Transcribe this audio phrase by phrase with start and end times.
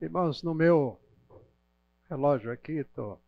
[0.00, 0.96] Irmãos, no meu
[2.08, 3.18] relógio aqui, tô...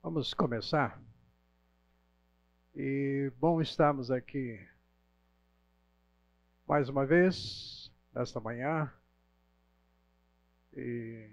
[0.00, 1.02] vamos começar.
[2.76, 4.64] E bom estarmos aqui
[6.64, 8.88] mais uma vez, nesta manhã.
[10.76, 11.28] E...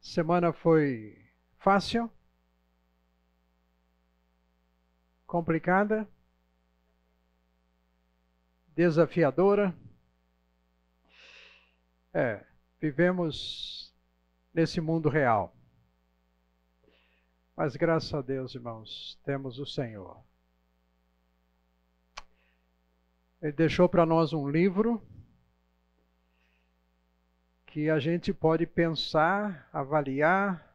[0.00, 1.28] Semana foi
[1.58, 2.08] fácil?
[5.26, 6.08] Complicada?
[8.76, 9.74] Desafiadora?
[12.18, 12.42] É,
[12.80, 13.94] vivemos
[14.54, 15.54] nesse mundo real.
[17.54, 20.24] Mas graças a Deus, irmãos, temos o Senhor.
[23.42, 25.06] Ele deixou para nós um livro
[27.66, 30.74] que a gente pode pensar, avaliar,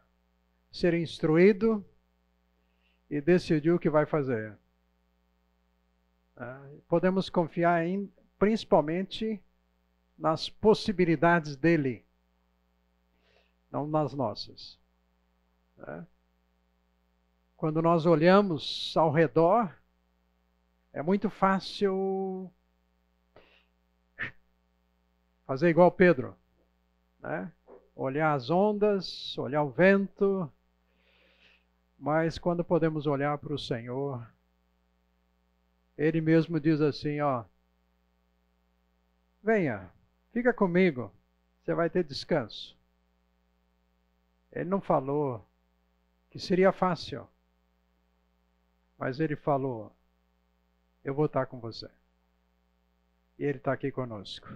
[0.72, 1.84] ser instruído
[3.10, 4.56] e decidir o que vai fazer.
[6.38, 9.42] É, podemos confiar em, principalmente
[10.22, 12.06] nas possibilidades dele,
[13.72, 14.80] não nas nossas.
[15.76, 16.06] Né?
[17.58, 19.76] Quando nós olhamos ao redor,
[20.94, 22.52] é muito fácil
[25.48, 26.38] fazer igual Pedro,
[27.20, 27.52] né?
[27.96, 30.52] olhar as ondas, olhar o vento,
[31.98, 34.32] mas quando podemos olhar para o Senhor,
[35.98, 37.44] Ele mesmo diz assim: ó,
[39.42, 39.92] venha,
[40.32, 41.12] Fica comigo,
[41.62, 42.78] você vai ter descanso.
[44.52, 45.46] Ele não falou
[46.30, 47.28] que seria fácil,
[48.98, 49.94] mas ele falou:
[51.04, 51.90] Eu vou estar com você.
[53.38, 54.48] E ele está aqui conosco.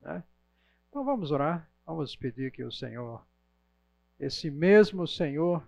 [0.00, 0.22] Né?
[0.88, 3.24] Então vamos orar, vamos pedir que o Senhor,
[4.20, 5.66] esse mesmo Senhor,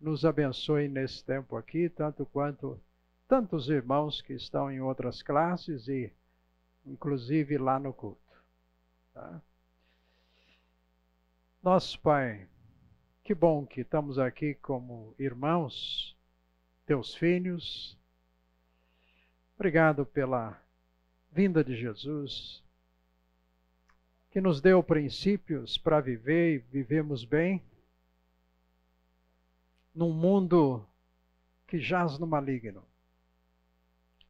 [0.00, 2.80] nos abençoe nesse tempo aqui, tanto quanto
[3.26, 6.12] tantos irmãos que estão em outras classes e
[6.84, 8.29] inclusive lá no culto.
[9.12, 9.42] Tá?
[11.62, 12.48] Nosso Pai,
[13.22, 16.16] que bom que estamos aqui como irmãos,
[16.86, 17.98] teus filhos.
[19.56, 20.60] Obrigado pela
[21.30, 22.62] vinda de Jesus,
[24.30, 27.62] que nos deu princípios para viver e vivemos bem
[29.94, 30.86] num mundo
[31.66, 32.84] que jaz no maligno.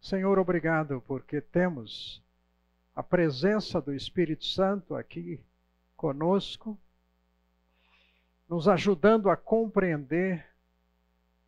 [0.00, 2.22] Senhor, obrigado porque temos
[2.94, 5.40] a presença do Espírito Santo aqui
[5.96, 6.78] conosco,
[8.48, 10.44] nos ajudando a compreender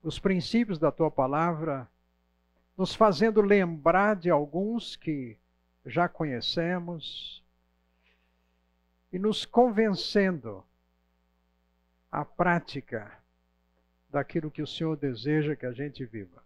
[0.03, 1.89] os princípios da tua palavra,
[2.77, 5.37] nos fazendo lembrar de alguns que
[5.85, 7.43] já conhecemos
[9.13, 10.65] e nos convencendo
[12.11, 13.19] à prática
[14.09, 16.42] daquilo que o Senhor deseja que a gente viva.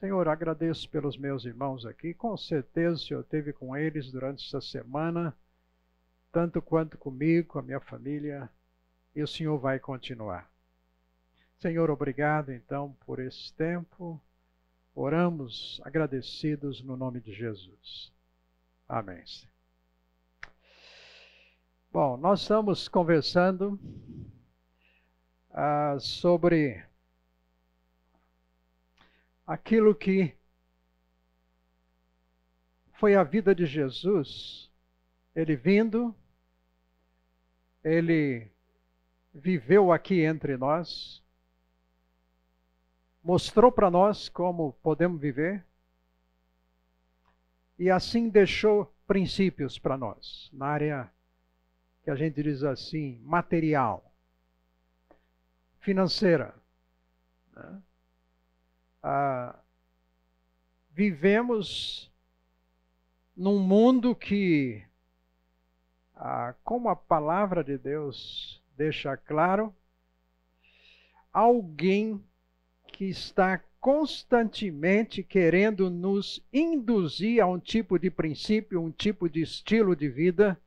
[0.00, 2.14] Senhor, agradeço pelos meus irmãos aqui.
[2.14, 5.36] Com certeza o Senhor esteve com eles durante essa semana,
[6.32, 8.48] tanto quanto comigo, com a minha família,
[9.14, 10.50] e o Senhor vai continuar.
[11.58, 14.18] Senhor, obrigado então por esse tempo.
[14.94, 18.10] Oramos agradecidos no nome de Jesus.
[18.88, 19.22] Amém.
[21.92, 23.78] Bom, nós estamos conversando
[25.50, 26.82] ah, sobre
[29.50, 30.32] aquilo que
[32.92, 34.70] foi a vida de Jesus,
[35.34, 36.14] ele vindo,
[37.82, 38.48] ele
[39.34, 41.20] viveu aqui entre nós,
[43.24, 45.66] mostrou para nós como podemos viver
[47.76, 51.12] e assim deixou princípios para nós, na área
[52.04, 54.14] que a gente diz assim, material,
[55.80, 56.54] financeira.
[57.52, 57.82] Né?
[59.02, 59.58] Ah,
[60.90, 62.10] vivemos
[63.36, 64.82] num mundo que,
[66.14, 69.74] ah, como a palavra de Deus deixa claro,
[71.32, 72.22] alguém
[72.86, 79.96] que está constantemente querendo nos induzir a um tipo de princípio, um tipo de estilo
[79.96, 80.60] de vida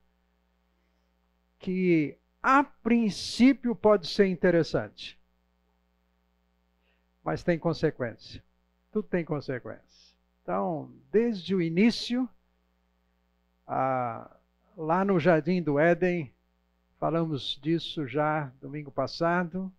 [1.60, 5.18] que a princípio pode ser interessante
[7.24, 8.44] mas tem consequência.
[8.92, 10.14] Tudo tem consequência.
[10.42, 12.28] Então, desde o início,
[13.66, 14.30] ah,
[14.76, 16.34] lá no Jardim do Éden,
[17.00, 19.72] falamos disso já domingo passado.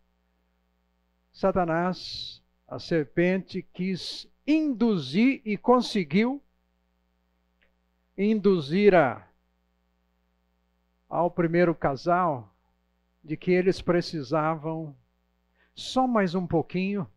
[1.32, 6.42] Satanás, a serpente, quis induzir e conseguiu
[8.16, 9.26] induzir a,
[11.08, 12.54] ao primeiro casal
[13.22, 14.96] de que eles precisavam
[15.74, 17.08] só mais um pouquinho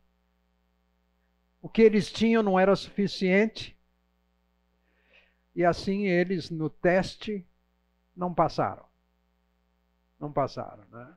[1.67, 3.77] o que eles tinham não era suficiente.
[5.53, 7.45] E assim eles, no teste,
[8.15, 8.85] não passaram.
[10.17, 11.13] Não passaram, né?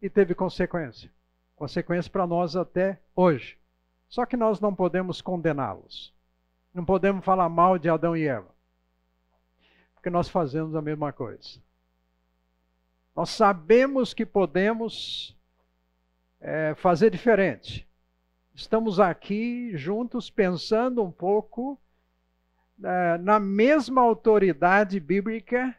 [0.00, 1.12] E teve consequência.
[1.54, 3.58] Consequência para nós até hoje.
[4.08, 6.10] Só que nós não podemos condená-los.
[6.72, 8.48] Não podemos falar mal de Adão e Eva.
[9.92, 11.60] Porque nós fazemos a mesma coisa.
[13.14, 15.36] Nós sabemos que podemos
[16.40, 17.85] é, fazer diferente.
[18.56, 21.78] Estamos aqui juntos pensando um pouco
[22.82, 25.76] é, na mesma autoridade bíblica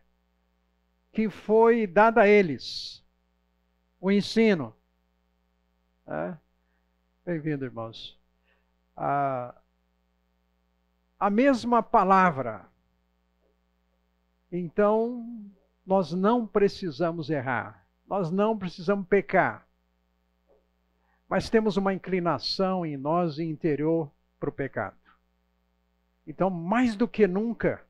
[1.12, 3.04] que foi dada a eles
[4.00, 4.76] o ensino.
[6.06, 6.38] É?
[7.26, 8.16] Bem-vindo, irmãos.
[8.96, 9.56] A,
[11.20, 12.64] a mesma palavra.
[14.52, 15.52] Então,
[15.84, 19.67] nós não precisamos errar, nós não precisamos pecar,
[21.30, 24.96] mas temos uma inclinação em nós interior para o pecado.
[26.26, 27.82] Então, mais do que nunca,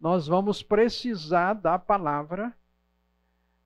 [0.00, 2.54] nós vamos precisar da palavra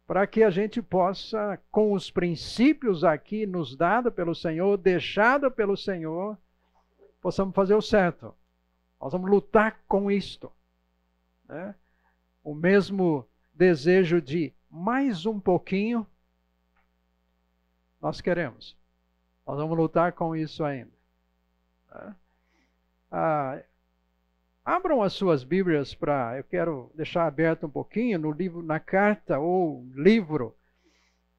[0.07, 5.77] para que a gente possa, com os princípios aqui nos dados pelo Senhor, deixado pelo
[5.77, 6.37] Senhor,
[7.21, 8.35] possamos fazer o certo.
[9.01, 10.53] Nós vamos lutar com isto.
[11.49, 11.75] Né?
[12.43, 16.07] O mesmo desejo de mais um pouquinho,
[18.01, 18.77] nós queremos.
[19.47, 20.93] Nós vamos lutar com isso ainda.
[21.89, 22.17] Tá?
[23.11, 23.63] Ah,
[24.65, 26.39] abram as suas Bíblias para.
[26.39, 30.57] Eu quero deixar aberto um pouquinho no livro, na carta ou livro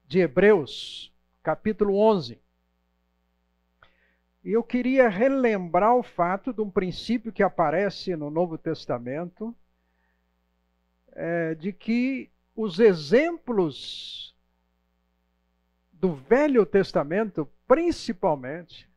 [0.06, 1.12] de Hebreus,
[1.42, 2.40] capítulo 11.
[4.44, 9.52] E eu queria relembrar o fato de um princípio que aparece no Novo Testamento
[11.10, 14.35] é, de que os exemplos
[16.00, 18.88] do Velho Testamento, principalmente,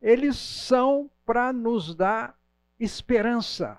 [0.00, 2.38] eles são para nos dar
[2.78, 3.78] esperança.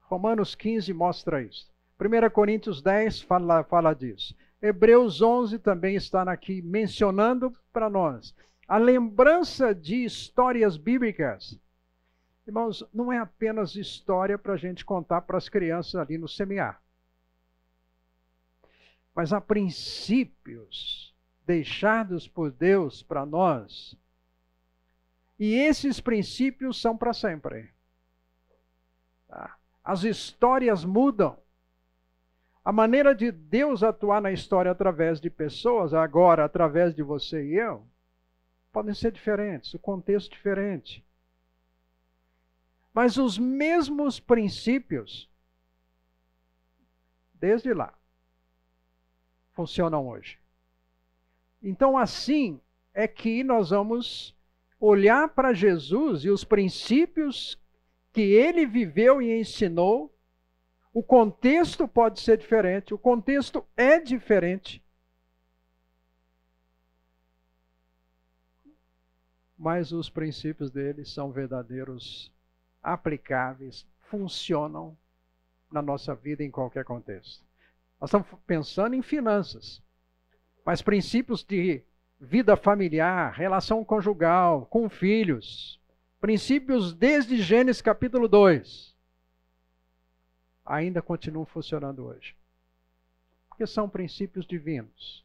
[0.00, 1.72] Romanos 15 mostra isso.
[1.98, 4.34] 1 Coríntios 10 fala, fala disso.
[4.60, 8.34] Hebreus 11 também está aqui mencionando para nós
[8.66, 11.58] a lembrança de histórias bíblicas
[12.46, 16.82] Irmãos, não é apenas história para a gente contar para as crianças ali no semear.
[19.14, 21.14] Mas há princípios
[21.46, 23.96] deixados por Deus para nós.
[25.38, 27.72] E esses princípios são para sempre.
[29.28, 29.56] Tá?
[29.82, 31.38] As histórias mudam.
[32.64, 37.54] A maneira de Deus atuar na história através de pessoas, agora através de você e
[37.56, 37.86] eu,
[38.72, 41.04] podem ser diferentes, o contexto diferente.
[42.92, 45.28] Mas os mesmos princípios,
[47.34, 47.92] desde lá,
[49.54, 50.38] funcionam hoje.
[51.62, 52.60] Então, assim
[52.92, 54.36] é que nós vamos
[54.78, 57.58] olhar para Jesus e os princípios
[58.12, 60.14] que ele viveu e ensinou.
[60.92, 64.80] O contexto pode ser diferente, o contexto é diferente.
[69.58, 72.32] Mas os princípios dele são verdadeiros
[72.82, 74.96] aplicáveis, funcionam
[75.72, 77.43] na nossa vida em qualquer contexto.
[78.04, 79.82] Nós estamos pensando em finanças,
[80.62, 81.82] mas princípios de
[82.20, 85.80] vida familiar, relação conjugal, com filhos,
[86.20, 88.94] princípios desde Gênesis capítulo 2,
[90.66, 92.36] ainda continuam funcionando hoje.
[93.48, 95.24] Porque são princípios divinos,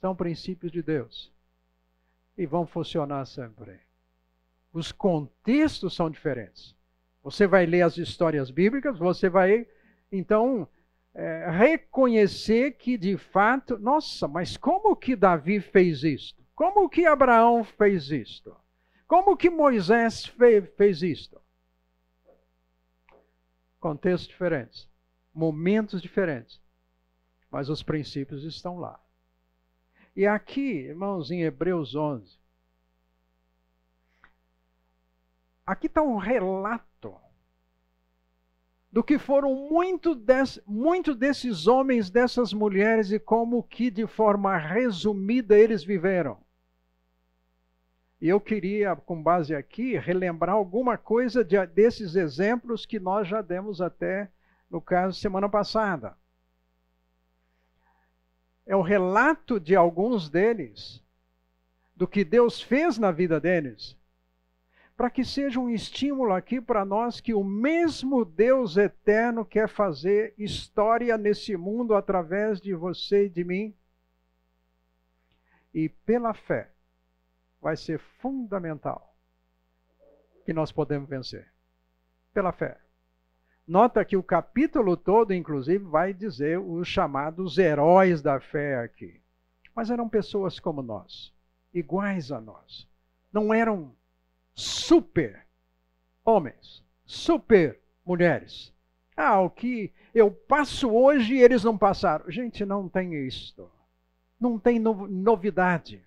[0.00, 1.32] são princípios de Deus
[2.36, 3.78] e vão funcionar sempre.
[4.72, 6.74] Os contextos são diferentes.
[7.22, 9.68] Você vai ler as histórias bíblicas, você vai,
[10.10, 10.68] então,
[11.20, 16.40] é, reconhecer que de fato, nossa, mas como que Davi fez isto?
[16.54, 18.56] Como que Abraão fez isto?
[19.04, 21.42] Como que Moisés fez, fez isto?
[23.80, 24.88] Contextos diferentes,
[25.34, 26.60] momentos diferentes,
[27.50, 29.00] mas os princípios estão lá.
[30.14, 32.38] E aqui, irmãos, em Hebreus 11,
[35.66, 37.16] aqui está um relato
[38.90, 44.56] do que foram muito, des, muito desses homens, dessas mulheres e como que de forma
[44.56, 46.38] resumida eles viveram.
[48.20, 53.40] E eu queria, com base aqui, relembrar alguma coisa de, desses exemplos que nós já
[53.40, 54.28] demos até,
[54.68, 56.16] no caso, semana passada.
[58.66, 61.02] É o relato de alguns deles,
[61.94, 63.96] do que Deus fez na vida deles,
[64.98, 70.34] para que seja um estímulo aqui para nós que o mesmo Deus eterno quer fazer
[70.36, 73.76] história nesse mundo através de você e de mim.
[75.72, 76.72] E pela fé
[77.62, 79.14] vai ser fundamental
[80.44, 81.46] que nós podemos vencer.
[82.34, 82.76] Pela fé.
[83.64, 89.22] Nota que o capítulo todo, inclusive, vai dizer os chamados heróis da fé aqui.
[89.76, 91.32] Mas eram pessoas como nós,
[91.72, 92.88] iguais a nós.
[93.32, 93.96] Não eram
[94.58, 95.46] super
[96.24, 98.74] homens, super mulheres.
[99.16, 102.28] Ah, o que eu passo hoje eles não passaram.
[102.28, 103.70] Gente, não tem isto.
[104.38, 106.04] Não tem novidade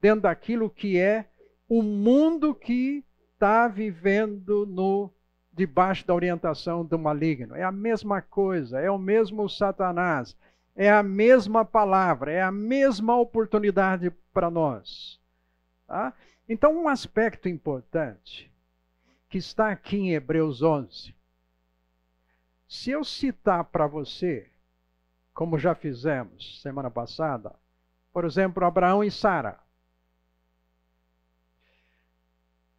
[0.00, 1.28] dentro daquilo que é
[1.68, 3.04] o mundo que
[3.34, 5.10] está vivendo no
[5.52, 7.56] debaixo da orientação do maligno.
[7.56, 10.36] É a mesma coisa, é o mesmo Satanás,
[10.76, 15.20] é a mesma palavra, é a mesma oportunidade para nós.
[15.86, 16.14] Tá?
[16.52, 18.50] Então, um aspecto importante
[19.28, 21.14] que está aqui em Hebreus 11.
[22.68, 24.50] Se eu citar para você,
[25.32, 27.54] como já fizemos semana passada,
[28.12, 29.60] por exemplo, Abraão e Sara.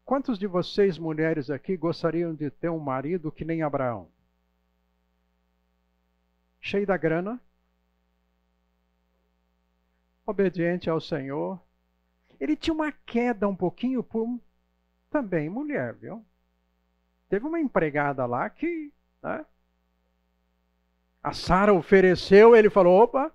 [0.03, 4.09] Quantos de vocês, mulheres aqui, gostariam de ter um marido que nem Abraão?
[6.59, 7.39] Cheio da grana,
[10.25, 11.57] obediente ao Senhor.
[12.41, 14.41] Ele tinha uma queda um pouquinho por
[15.11, 16.25] também mulher, viu?
[17.29, 19.45] Teve uma empregada lá que, né?
[21.21, 23.31] A Sara ofereceu, ele falou: opa.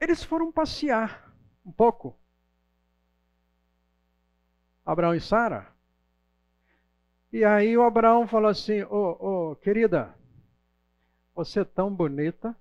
[0.00, 1.32] Eles foram passear
[1.64, 2.18] um pouco.
[4.84, 5.72] Abraão e Sara.
[7.32, 10.12] E aí o Abraão falou assim: Ô, oh, oh, querida,
[11.32, 12.56] você é tão bonita.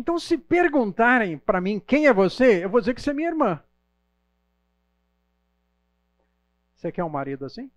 [0.00, 3.28] Então, se perguntarem para mim quem é você, eu vou dizer que você é minha
[3.28, 3.62] irmã.
[6.74, 7.70] Você quer um marido assim?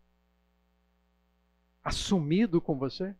[1.83, 3.13] Assumido com você?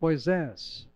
[0.00, 0.88] Moisés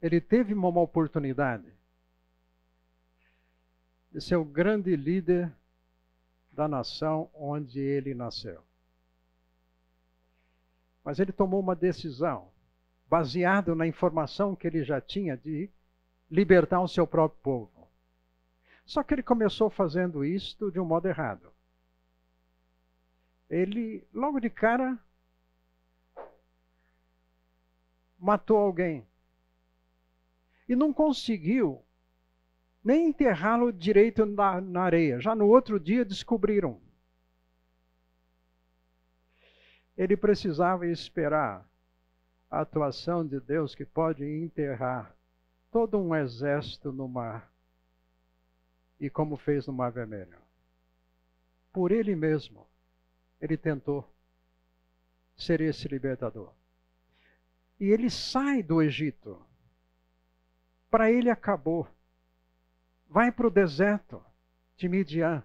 [0.00, 1.70] ele teve uma oportunidade
[4.10, 5.54] de ser o grande líder
[6.50, 8.64] da nação onde ele nasceu.
[11.04, 12.50] Mas ele tomou uma decisão,
[13.10, 15.68] baseado na informação que ele já tinha de
[16.30, 17.88] libertar o seu próprio povo.
[18.86, 21.52] Só que ele começou fazendo isto de um modo errado.
[23.48, 24.96] Ele, logo de cara,
[28.16, 29.04] matou alguém
[30.68, 31.84] e não conseguiu
[32.82, 35.18] nem enterrá-lo direito na, na areia.
[35.18, 36.80] Já no outro dia descobriram.
[39.96, 41.68] Ele precisava esperar
[42.50, 45.14] a atuação de Deus que pode enterrar
[45.70, 47.50] todo um exército no mar.
[48.98, 50.38] E como fez no Mar Vermelho.
[51.72, 52.66] Por ele mesmo,
[53.40, 54.06] ele tentou
[55.36, 56.52] ser esse libertador.
[57.78, 59.40] E ele sai do Egito
[60.90, 61.88] para ele acabou.
[63.08, 64.22] Vai para o deserto
[64.76, 65.42] de Midian.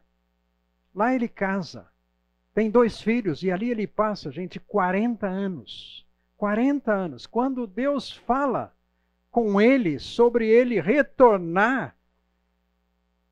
[0.94, 1.88] Lá ele casa.
[2.54, 6.05] Tem dois filhos e ali ele passa, gente, 40 anos.
[6.38, 7.25] 40 anos.
[7.25, 8.74] Quando Deus fala
[9.32, 11.96] com ele sobre ele retornar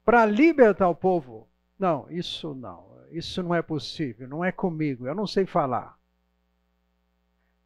[0.04, 1.48] para libertar o povo.
[1.80, 2.94] Não, isso não.
[3.10, 4.28] Isso não é possível.
[4.28, 5.08] Não é comigo.
[5.08, 5.98] Eu não sei falar.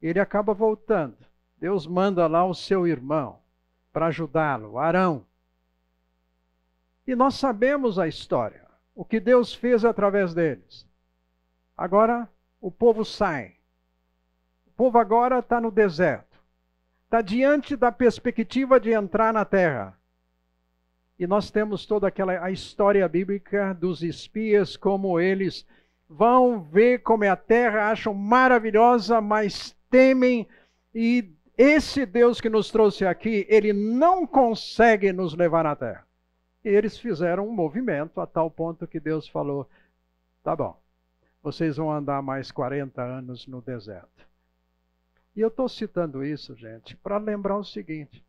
[0.01, 1.17] Ele acaba voltando.
[1.57, 3.39] Deus manda lá o seu irmão
[3.91, 5.25] para ajudá-lo, Arão.
[7.07, 10.85] E nós sabemos a história, o que Deus fez através deles.
[11.75, 12.29] Agora
[12.61, 13.56] o povo sai.
[14.77, 16.37] Povo agora está no deserto.
[17.05, 19.97] Está diante da perspectiva de entrar na terra.
[21.17, 25.65] E nós temos toda aquela a história bíblica dos espias, como eles
[26.07, 30.47] vão ver como é a terra, acham maravilhosa, mas temem
[30.93, 36.05] e esse Deus que nos trouxe aqui, ele não consegue nos levar na terra.
[36.63, 39.67] E eles fizeram um movimento a tal ponto que Deus falou:
[40.43, 40.79] tá bom,
[41.41, 44.27] vocês vão andar mais 40 anos no deserto.
[45.37, 48.25] E eu estou citando isso, gente, para lembrar o seguinte: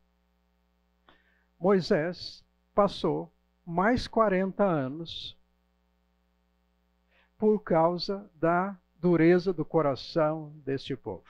[1.58, 3.32] Moisés passou
[3.64, 5.34] mais 40 anos
[7.38, 11.24] por causa da dureza do coração deste povo.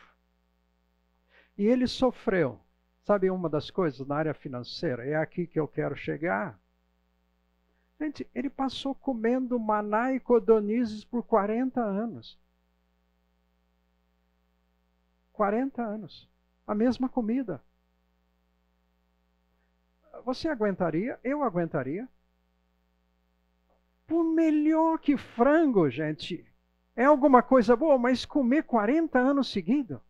[1.56, 2.58] E ele sofreu.
[3.04, 5.06] Sabe uma das coisas na área financeira?
[5.06, 6.58] É aqui que eu quero chegar.
[8.00, 12.36] Gente, ele passou comendo maná e codonizes por 40 anos.
[15.38, 16.28] 40 anos.
[16.66, 17.62] A mesma comida.
[20.24, 21.16] Você aguentaria?
[21.22, 22.08] Eu aguentaria.
[24.04, 26.44] Por melhor que frango, gente.
[26.96, 30.00] É alguma coisa boa, mas comer 40 anos seguidos.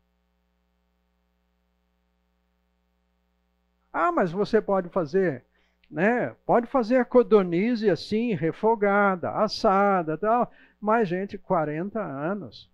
[3.92, 5.44] Ah, mas você pode fazer
[5.90, 6.34] né?
[6.44, 10.50] Pode fazer a codornize assim, refogada, assada, tal.
[10.80, 12.70] Mas, gente, 40 anos.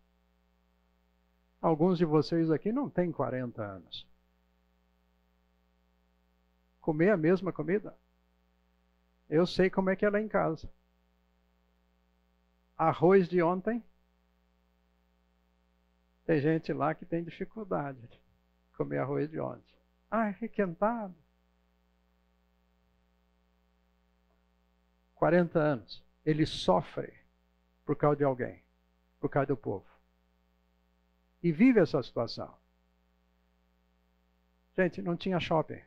[1.64, 4.06] Alguns de vocês aqui não têm 40 anos.
[6.78, 7.96] Comer a mesma comida.
[9.30, 10.70] Eu sei como é que é em casa.
[12.76, 13.82] Arroz de ontem.
[16.26, 18.20] Tem gente lá que tem dificuldade de
[18.76, 19.74] comer arroz de ontem.
[20.10, 21.14] Ah, é requentado.
[25.14, 26.04] 40 anos.
[26.26, 27.10] Ele sofre
[27.86, 28.62] por causa de alguém,
[29.18, 29.93] por causa do povo.
[31.44, 32.56] E vive essa situação.
[34.74, 35.82] Gente, não tinha shopping.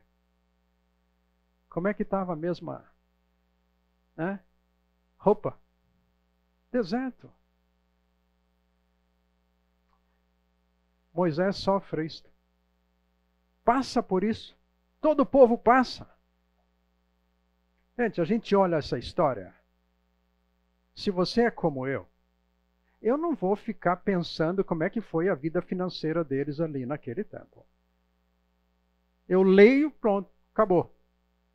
[1.68, 2.88] Como é que estava a mesma
[4.16, 4.38] né?
[5.16, 5.58] roupa?
[6.70, 7.28] Deserto.
[11.12, 12.30] Moisés sofre isto.
[13.64, 14.56] Passa por isso.
[15.00, 16.08] Todo o povo passa.
[17.98, 19.52] Gente, a gente olha essa história.
[20.94, 22.08] Se você é como eu,
[23.00, 27.22] eu não vou ficar pensando como é que foi a vida financeira deles ali naquele
[27.22, 27.64] tempo.
[29.28, 30.94] Eu leio, pronto, acabou.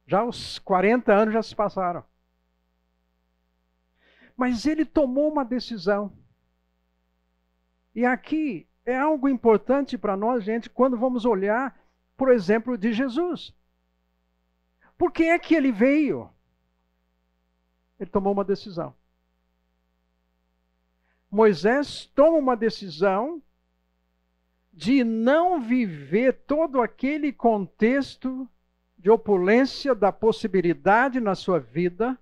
[0.06, 2.04] Já os 40 anos já se passaram.
[4.36, 6.16] Mas ele tomou uma decisão.
[7.94, 11.78] E aqui é algo importante para nós, gente, quando vamos olhar,
[12.18, 13.54] por exemplo, de Jesus.
[14.98, 16.30] Por que é que ele veio?
[18.00, 18.96] Ele tomou uma decisão.
[21.34, 23.42] Moisés toma uma decisão
[24.72, 28.48] de não viver todo aquele contexto
[28.96, 32.16] de opulência da possibilidade na sua vida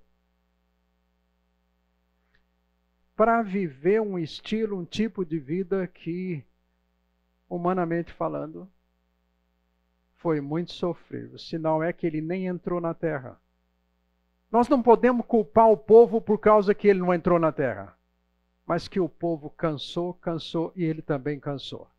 [3.13, 6.41] para viver um estilo, um tipo de vida que,
[7.49, 8.65] humanamente falando,
[10.15, 11.37] foi muito sofrível.
[11.59, 13.37] Não é que ele nem entrou na terra.
[14.49, 17.93] Nós não podemos culpar o povo por causa que ele não entrou na terra,
[18.71, 21.89] mas que o povo cansou, cansou e ele também cansou.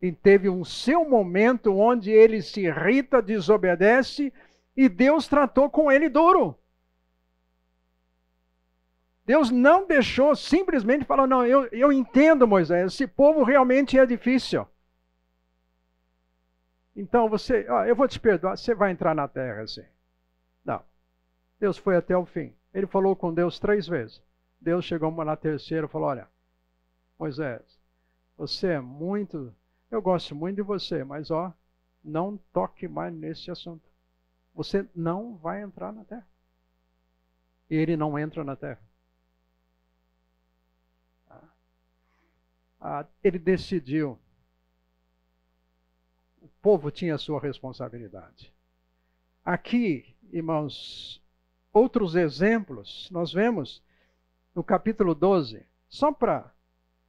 [0.00, 4.32] E teve um seu momento onde ele se irrita, desobedece
[4.76, 6.56] e Deus tratou com ele duro.
[9.26, 14.64] Deus não deixou, simplesmente falou: Não, eu, eu entendo, Moisés, esse povo realmente é difícil.
[16.94, 19.84] Então você, ó, eu vou te perdoar, você vai entrar na terra assim.
[20.64, 20.84] Não.
[21.58, 22.54] Deus foi até o fim.
[22.72, 24.22] Ele falou com Deus três vezes.
[24.62, 26.28] Deus chegou na terceira e falou: Olha,
[27.18, 27.80] Moisés,
[28.36, 29.54] você é muito.
[29.90, 31.52] Eu gosto muito de você, mas ó,
[32.02, 33.86] não toque mais nesse assunto.
[34.54, 36.26] Você não vai entrar na terra.
[37.68, 38.80] E ele não entra na terra.
[42.80, 44.18] Ah, ele decidiu.
[46.40, 48.52] O povo tinha sua responsabilidade.
[49.44, 51.22] Aqui, irmãos,
[51.72, 53.82] outros exemplos, nós vemos
[54.54, 56.52] no capítulo 12, só para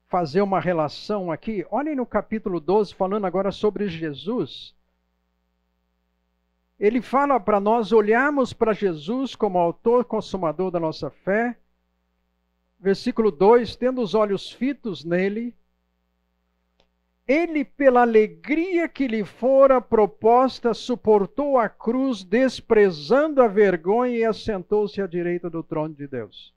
[0.07, 4.75] fazer uma relação aqui, olhem no capítulo 12, falando agora sobre Jesus.
[6.79, 11.57] Ele fala para nós olharmos para Jesus como autor consumador da nossa fé.
[12.79, 15.55] Versículo 2: tendo os olhos fitos nele,
[17.27, 25.01] ele, pela alegria que lhe fora proposta, suportou a cruz, desprezando a vergonha e assentou-se
[25.01, 26.53] à direita do trono de Deus.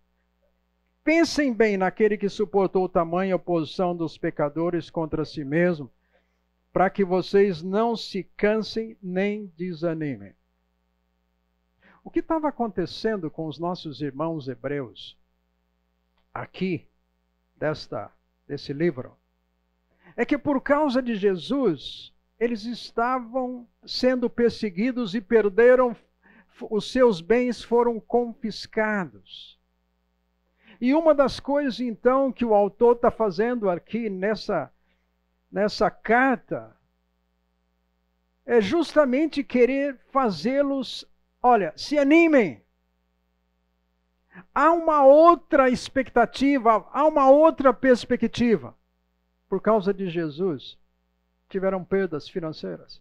[1.06, 5.88] Pensem bem naquele que suportou tamanha oposição dos pecadores contra si mesmo,
[6.72, 10.34] para que vocês não se cansem nem desanimem.
[12.02, 15.16] O que estava acontecendo com os nossos irmãos hebreus
[16.34, 16.88] aqui
[17.56, 18.10] desta
[18.48, 19.16] desse livro?
[20.16, 25.94] é que por causa de Jesus, eles estavam sendo perseguidos e perderam,
[26.68, 29.55] os seus bens foram confiscados.
[30.80, 34.70] E uma das coisas, então, que o autor está fazendo aqui nessa,
[35.50, 36.76] nessa carta
[38.44, 41.04] é justamente querer fazê-los,
[41.42, 42.62] olha, se animem.
[44.54, 48.76] Há uma outra expectativa, há uma outra perspectiva
[49.48, 50.78] por causa de Jesus,
[51.48, 53.00] tiveram perdas financeiras.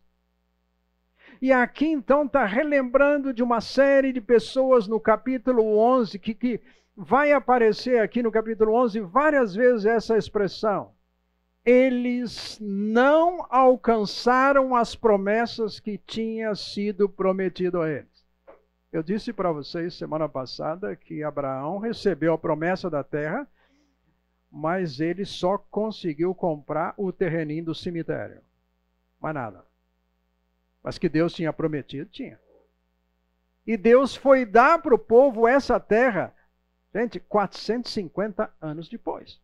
[1.42, 6.62] E aqui então está relembrando de uma série de pessoas no capítulo 11, que, que
[6.96, 10.94] vai aparecer aqui no capítulo 11 várias vezes essa expressão.
[11.64, 18.26] Eles não alcançaram as promessas que tinha sido prometido a eles.
[18.92, 23.48] Eu disse para vocês semana passada que Abraão recebeu a promessa da terra
[24.58, 28.42] mas ele só conseguiu comprar o terreninho do cemitério.
[29.20, 29.66] Mais nada.
[30.82, 32.40] Mas que Deus tinha prometido, tinha.
[33.68, 36.34] E Deus foi dar para o povo essa terra,
[36.96, 39.42] gente, 450 anos depois.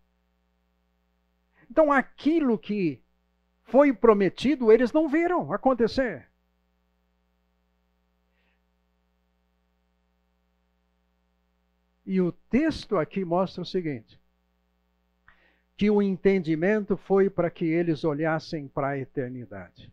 [1.70, 3.02] Então aquilo que
[3.66, 6.30] foi prometido, eles não viram acontecer.
[12.06, 14.20] E o texto aqui mostra o seguinte:
[15.76, 19.92] que o entendimento foi para que eles olhassem para a eternidade.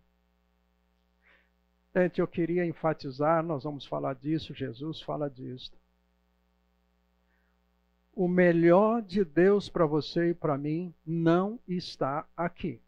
[1.95, 5.73] Gente, eu queria enfatizar, nós vamos falar disso, Jesus fala disso.
[8.19, 12.83] O melhor de Deus para você e para mim não está aqui.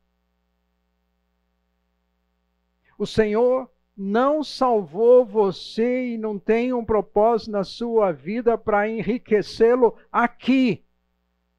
[2.99, 9.97] O Senhor não salvou você e não tem um propósito na sua vida para enriquecê-lo
[10.11, 10.85] aqui,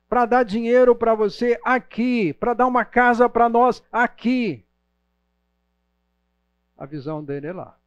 [0.10, 4.66] para dar dinheiro para você aqui, para dar uma casa para nós aqui.
[6.78, 7.80] A visão dele é lá.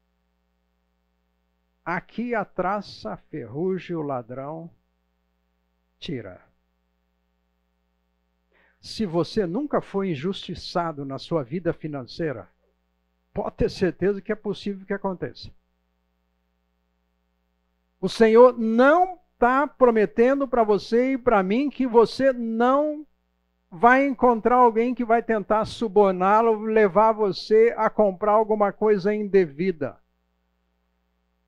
[1.85, 4.71] Aqui a traça, a ferrugem, o ladrão
[6.05, 6.39] tira.
[8.79, 12.47] Se você nunca foi injustiçado na sua vida financeira,
[13.33, 15.51] pode ter certeza que é possível que aconteça.
[17.99, 23.07] O Senhor não está prometendo para você e para mim que você não
[23.71, 29.99] vai encontrar alguém que vai tentar suborná-lo, levar você a comprar alguma coisa indevida.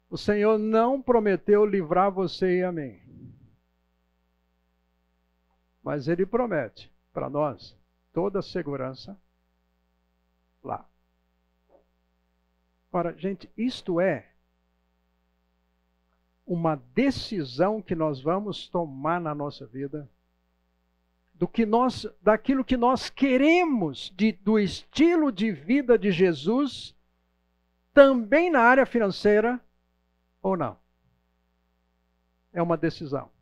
[0.09, 3.06] O Senhor não prometeu livrar você e a mim.
[5.87, 7.79] Mas Ele promete para nós
[8.13, 9.17] toda a segurança
[10.61, 10.85] lá.
[12.91, 14.33] Ora, gente, isto é
[16.45, 20.11] uma decisão que nós vamos tomar na nossa vida
[21.33, 26.97] do que nós, daquilo que nós queremos de, do estilo de vida de Jesus,
[27.95, 29.61] também na área financeira
[30.43, 30.77] ou não.
[32.53, 33.36] É uma decisão.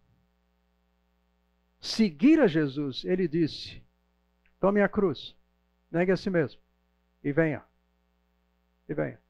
[1.84, 3.84] Seguir a Jesus, ele disse:
[4.58, 5.36] tome a cruz,
[5.90, 6.58] negue a si mesmo
[7.22, 7.62] e venha.
[8.88, 9.20] E venha.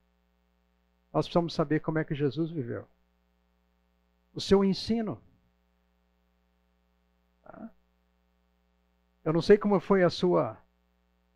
[1.12, 2.86] Nós precisamos saber como é que Jesus viveu.
[4.32, 5.20] O seu ensino.
[9.24, 10.56] Eu não sei como foi a sua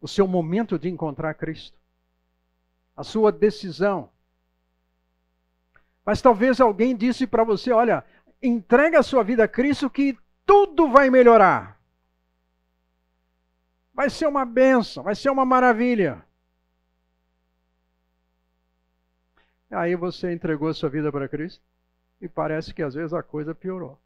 [0.00, 1.76] o seu momento de encontrar Cristo.
[2.96, 4.08] A sua decisão.
[6.04, 8.04] Mas talvez alguém disse para você, olha,
[8.40, 10.16] entrega a sua vida a Cristo que
[10.48, 11.78] tudo vai melhorar.
[13.92, 16.24] Vai ser uma benção, vai ser uma maravilha.
[19.70, 21.62] Aí você entregou sua vida para Cristo
[22.18, 24.00] e parece que às vezes a coisa piorou.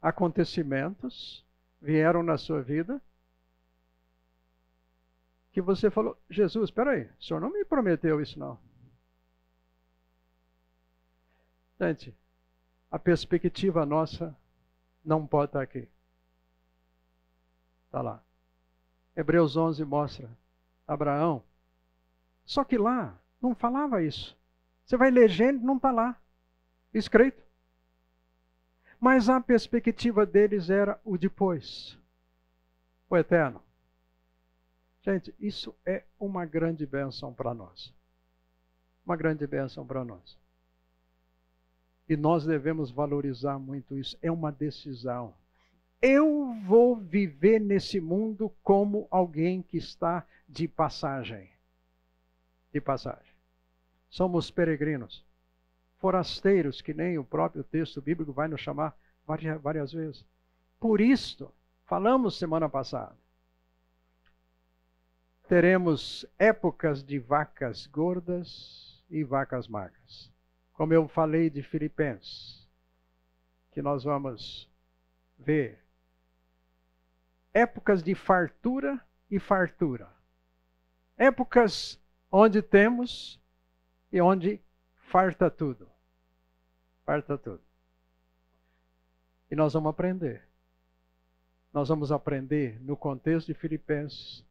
[0.00, 1.44] Acontecimentos
[1.82, 3.02] vieram na sua vida
[5.52, 8.58] que você falou: Jesus, espera aí, o senhor não me prometeu isso, não.
[11.78, 12.16] Gente,
[12.90, 14.34] a perspectiva nossa
[15.08, 15.88] não pode estar aqui.
[17.86, 18.22] Está lá.
[19.16, 20.30] Hebreus 11 mostra
[20.86, 21.42] Abraão.
[22.44, 24.36] Só que lá não falava isso.
[24.84, 26.20] Você vai ler gente, não está lá.
[26.92, 27.42] Escrito.
[29.00, 31.98] Mas a perspectiva deles era o depois.
[33.08, 33.62] O eterno.
[35.00, 37.94] Gente, isso é uma grande bênção para nós.
[39.06, 40.38] Uma grande bênção para nós.
[42.08, 44.16] E nós devemos valorizar muito isso.
[44.22, 45.34] É uma decisão.
[46.00, 51.50] Eu vou viver nesse mundo como alguém que está de passagem.
[52.72, 53.32] De passagem.
[54.08, 55.24] Somos peregrinos,
[55.98, 60.24] forasteiros, que nem o próprio texto bíblico vai nos chamar várias, várias vezes.
[60.80, 61.52] Por isto,
[61.84, 63.16] falamos semana passada,
[65.48, 70.30] teremos épocas de vacas gordas e vacas magras.
[70.78, 72.64] Como eu falei de Filipenses,
[73.72, 74.70] que nós vamos
[75.36, 75.82] ver
[77.52, 80.08] épocas de fartura e fartura.
[81.16, 83.42] Épocas onde temos
[84.12, 84.62] e onde
[85.10, 85.90] farta tudo.
[87.04, 87.60] Farta tudo.
[89.50, 90.46] E nós vamos aprender.
[91.72, 94.46] Nós vamos aprender no contexto de Filipenses.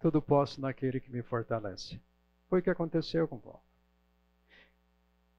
[0.00, 2.00] Tudo posso naquele que me fortalece.
[2.48, 3.67] Foi o que aconteceu com Paulo.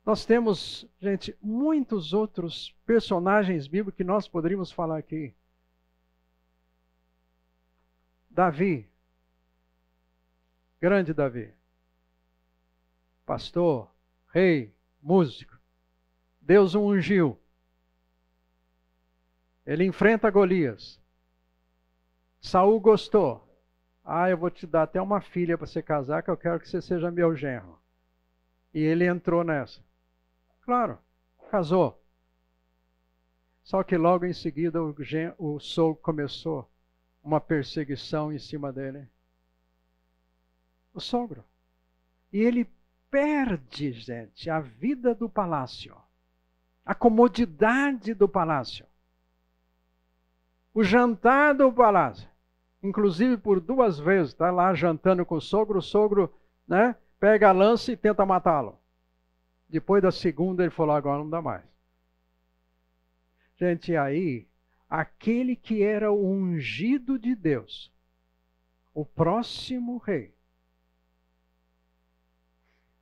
[0.06, 5.34] Nós temos, gente, muitos outros personagens bíblicos que nós poderíamos falar aqui.
[8.30, 8.90] Davi,
[10.80, 11.54] grande Davi
[13.30, 13.88] pastor,
[14.34, 15.56] rei, músico.
[16.42, 17.40] Deus o ungiu.
[19.64, 21.00] Ele enfrenta Golias.
[22.42, 23.48] Saul gostou.
[24.04, 26.68] Ah, eu vou te dar até uma filha para você casar, que eu quero que
[26.68, 27.80] você seja meu genro.
[28.74, 29.80] E ele entrou nessa.
[30.70, 31.00] Claro,
[31.50, 32.00] casou.
[33.64, 34.96] Só que logo em seguida o,
[35.40, 36.70] o sogro começou
[37.24, 39.08] uma perseguição em cima dele.
[40.94, 41.44] O sogro.
[42.32, 42.70] E ele
[43.10, 45.98] perde, gente, a vida do palácio,
[46.86, 48.86] a comodidade do palácio,
[50.72, 52.30] o jantar do palácio.
[52.84, 56.32] Inclusive por duas vezes, está lá jantando com o sogro, o sogro
[56.68, 58.79] né, pega a lança e tenta matá-lo.
[59.70, 61.64] Depois da segunda, ele falou: agora não dá mais.
[63.56, 64.48] Gente, aí,
[64.90, 67.92] aquele que era o ungido de Deus,
[68.94, 70.34] o próximo rei,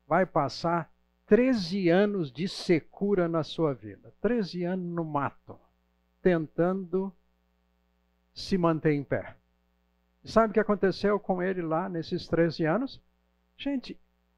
[0.06, 0.92] vai passar
[1.28, 4.14] 13 anos de secura na sua vida.
[4.22, 5.60] 13 anos no mato,
[6.22, 7.14] tentando
[8.34, 9.36] se manter em pé.
[10.24, 13.02] Sabe o que aconteceu com ele lá nesses 13 anos?
[13.58, 13.98] Gente,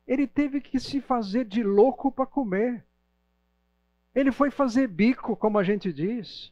[0.10, 2.84] ele teve que se fazer de louco para comer.
[4.15, 6.52] Ele foi fazer bico, como a gente diz.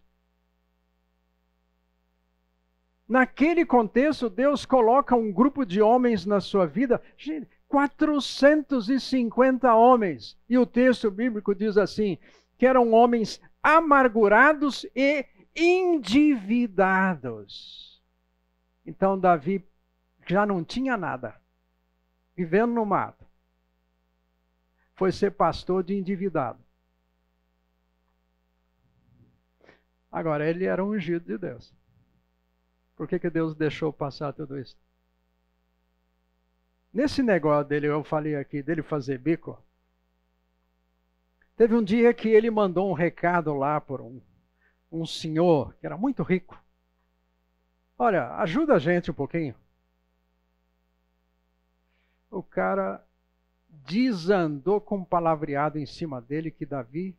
[3.09, 7.01] Naquele contexto, Deus coloca um grupo de homens na sua vida.
[7.17, 10.37] Gente, 450 homens.
[10.47, 12.19] E o texto bíblico diz assim:
[12.59, 18.03] que eram homens amargurados e endividados.
[18.85, 19.67] Então Davi
[20.27, 21.41] já não tinha nada,
[22.35, 23.26] vivendo no mato.
[24.97, 26.59] Foi ser pastor de endividado.
[30.11, 31.71] Agora, ele era ungido de Deus.
[32.95, 34.75] Por que, que Deus deixou passar tudo isso?
[36.91, 39.63] Nesse negócio dele, eu falei aqui, dele fazer bico,
[41.55, 44.19] teve um dia que ele mandou um recado lá por um,
[44.91, 46.59] um senhor que era muito rico.
[47.99, 49.53] Olha, ajuda a gente um pouquinho.
[52.31, 53.06] O cara
[53.87, 57.17] desandou com um palavreado em cima dele que Davi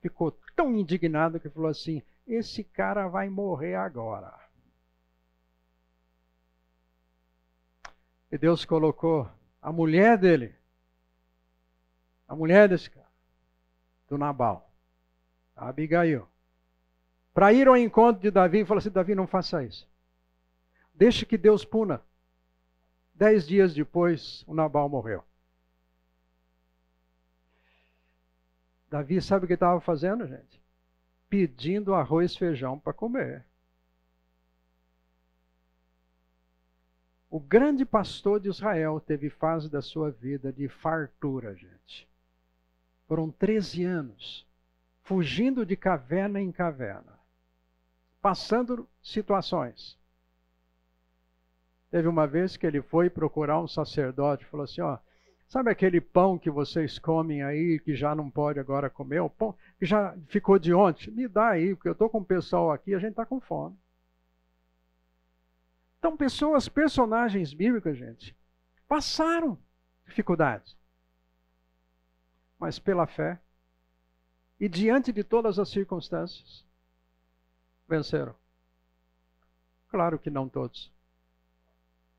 [0.00, 4.34] ficou tão indignado que falou assim: Esse cara vai morrer agora.
[8.32, 10.54] E Deus colocou a mulher dele,
[12.26, 13.06] a mulher desse cara,
[14.08, 14.70] do Nabal,
[15.54, 16.26] a Abigail,
[17.34, 19.86] para ir ao encontro de Davi e falar assim: Davi, não faça isso.
[20.94, 22.02] Deixe que Deus puna.
[23.14, 25.22] Dez dias depois, o Nabal morreu.
[28.96, 30.58] Davi sabe o que estava fazendo, gente?
[31.28, 33.44] Pedindo arroz e feijão para comer.
[37.28, 42.08] O grande pastor de Israel teve fase da sua vida de fartura, gente.
[43.06, 44.46] Foram 13 anos,
[45.02, 47.18] fugindo de caverna em caverna,
[48.22, 49.98] passando situações.
[51.90, 54.96] Teve uma vez que ele foi procurar um sacerdote e falou assim: Ó,
[55.48, 59.20] sabe aquele pão que vocês comem aí, que já não pode agora comer?
[59.20, 61.10] O pão que já ficou de ontem?
[61.10, 63.76] Me dá aí, porque eu estou com o pessoal aqui a gente está com fome.
[65.98, 68.36] Então, pessoas, personagens bíblicos, gente,
[68.86, 69.58] passaram
[70.06, 70.76] dificuldades.
[72.58, 73.40] Mas pela fé
[74.58, 76.64] e diante de todas as circunstâncias,
[77.88, 78.34] venceram.
[79.88, 80.92] Claro que não todos.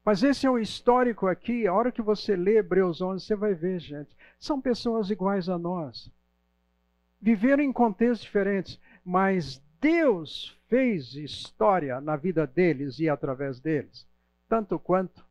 [0.07, 1.67] Mas esse é o histórico aqui.
[1.67, 4.15] A hora que você lê Hebreus 11, você vai ver, gente.
[4.39, 6.09] São pessoas iguais a nós.
[7.19, 14.07] Viveram em contextos diferentes, mas Deus fez história na vida deles e através deles,
[14.47, 15.25] tanto quanto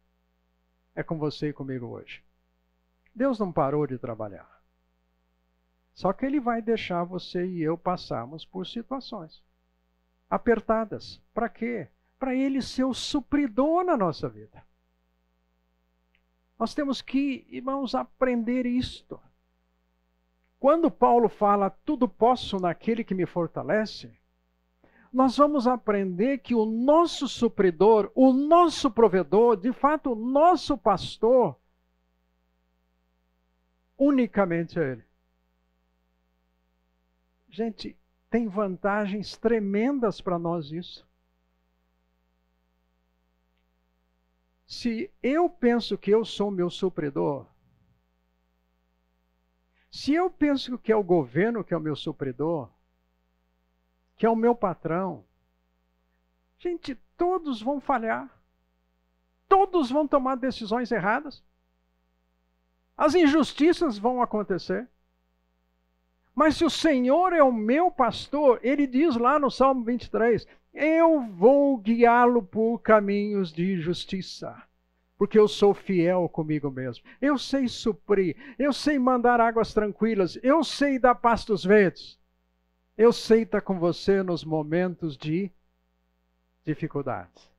[0.95, 2.23] é com você e comigo hoje.
[3.15, 4.61] Deus não parou de trabalhar.
[5.95, 9.43] Só que Ele vai deixar você e eu passarmos por situações
[10.29, 11.19] apertadas.
[11.33, 11.89] Para quê?
[12.19, 14.66] Para Ele ser o supridor na nossa vida.
[16.59, 19.21] Nós temos que, irmãos, aprender isto.
[20.59, 24.17] Quando Paulo fala, tudo posso naquele que me fortalece,
[25.13, 31.57] nós vamos aprender que o nosso supridor, o nosso provedor, de fato, o nosso pastor,
[33.99, 35.05] unicamente é Ele.
[37.49, 37.97] Gente,
[38.29, 41.07] tem vantagens tremendas para nós isso.
[44.67, 47.47] Se eu penso que eu sou meu supridor,
[49.91, 52.69] se eu penso que é o governo que é o meu supridor,
[54.17, 55.25] que é o meu patrão.
[56.59, 58.31] Gente, todos vão falhar.
[59.49, 61.43] Todos vão tomar decisões erradas.
[62.97, 64.89] As injustiças vão acontecer.
[66.37, 71.23] Mas se o Senhor é o meu pastor, ele diz lá no Salmo 23: Eu
[71.23, 74.55] vou guiá-lo por caminhos de justiça.
[75.19, 77.03] porque eu sou fiel comigo mesmo.
[77.23, 82.19] Eu sei suprir, eu sei mandar águas tranquilas, eu sei dar pastos verdes.
[82.99, 85.51] Eu sei estar com você nos momentos de
[86.67, 87.51] dificuldades.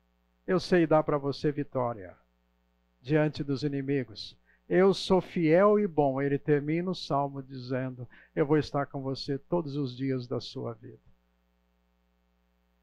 [0.46, 2.16] Eu sei dar para você vitória
[3.02, 4.38] diante dos inimigos.
[4.68, 6.22] Eu sou fiel e bom.
[6.22, 10.74] Ele termina o salmo dizendo: Eu vou estar com você todos os dias da sua
[10.74, 11.00] vida.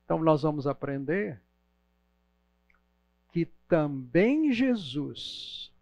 [0.04, 1.40] Então nós vamos aprender
[3.32, 5.72] que também Jesus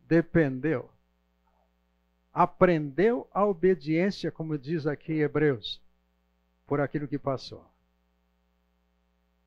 [0.00, 0.90] dependeu,
[2.32, 5.80] aprendeu a obediência, como diz aqui Hebreus,
[6.66, 7.64] por aquilo que passou.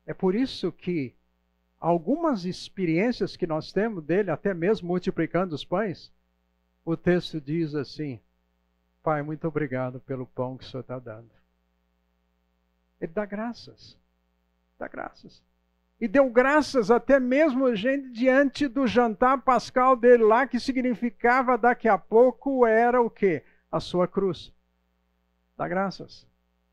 [0.06, 1.14] É por isso que
[1.84, 6.10] algumas experiências que nós temos dele, até mesmo multiplicando os pães,
[6.82, 8.18] o texto diz assim:
[9.02, 11.28] Pai, muito obrigado pelo pão que o Senhor está dando.
[12.98, 13.98] Ele dá graças.
[14.78, 15.42] Dá graças.
[16.00, 21.86] E deu graças até mesmo, gente, diante do jantar pascal dele lá, que significava daqui
[21.86, 23.44] a pouco era o quê?
[23.70, 24.50] A sua cruz.
[25.54, 26.26] Dá graças.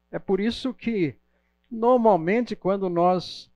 [0.09, 1.17] É por isso que,
[1.69, 3.50] normalmente, quando nós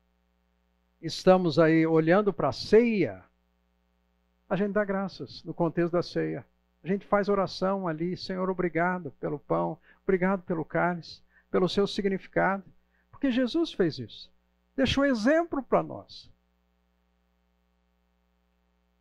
[1.06, 3.24] estamos aí olhando para a ceia,
[4.50, 6.46] a gente dá graças no contexto da ceia.
[6.84, 12.64] A gente faz oração ali, Senhor, obrigado pelo pão, obrigado pelo cálice, pelo seu significado,
[13.10, 14.32] porque Jesus fez isso.
[14.76, 16.30] Deixou exemplo para nós.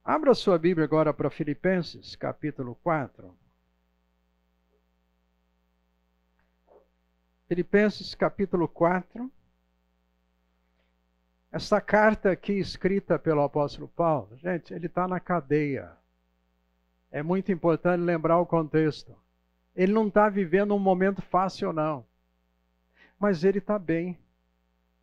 [0.03, 3.35] Abra sua Bíblia agora para Filipenses, capítulo 4.
[7.49, 9.31] Filipenses, capítulo 4.
[11.55, 15.93] Essa carta aqui escrita pelo apóstolo Paulo, gente, ele está na cadeia.
[17.13, 19.15] É muito importante lembrar o contexto.
[19.73, 22.05] Ele não está vivendo um momento fácil, não.
[23.21, 24.19] Mas ele está bem.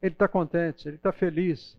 [0.02, 1.78] Ele está contente, ele está feliz.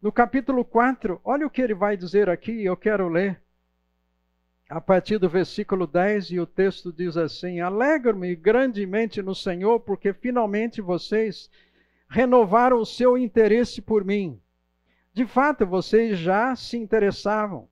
[0.00, 3.42] No capítulo 4, olha o que ele vai dizer aqui, eu quero ler.
[4.70, 10.14] A partir do versículo 10, e o texto diz assim: Alegro-me grandemente no Senhor, porque
[10.14, 11.50] finalmente vocês
[12.08, 14.40] renovaram o seu interesse por mim.
[15.12, 17.68] De fato, vocês já se interessavam,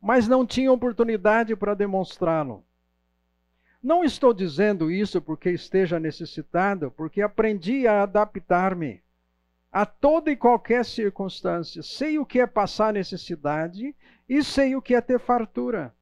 [0.00, 2.64] mas não tinham oportunidade para demonstrá-lo.
[3.82, 9.02] Não estou dizendo isso porque esteja necessitado, porque aprendi a adaptar-me
[9.70, 11.82] a toda e qualquer circunstância.
[11.82, 13.94] Sei o que é passar necessidade
[14.28, 15.94] e sei o que é ter fartura.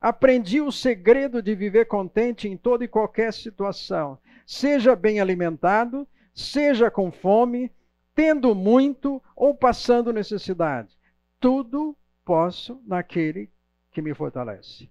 [0.00, 6.06] Aprendi o segredo de viver contente em toda e qualquer situação, seja bem alimentado,
[6.38, 7.70] seja com fome,
[8.14, 10.96] tendo muito ou passando necessidade.
[11.40, 13.50] Tudo posso naquele
[13.90, 14.88] que me fortalece.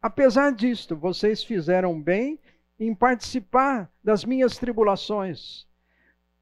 [0.00, 2.38] Apesar disto, vocês fizeram bem
[2.80, 5.66] em participar das minhas tribulações.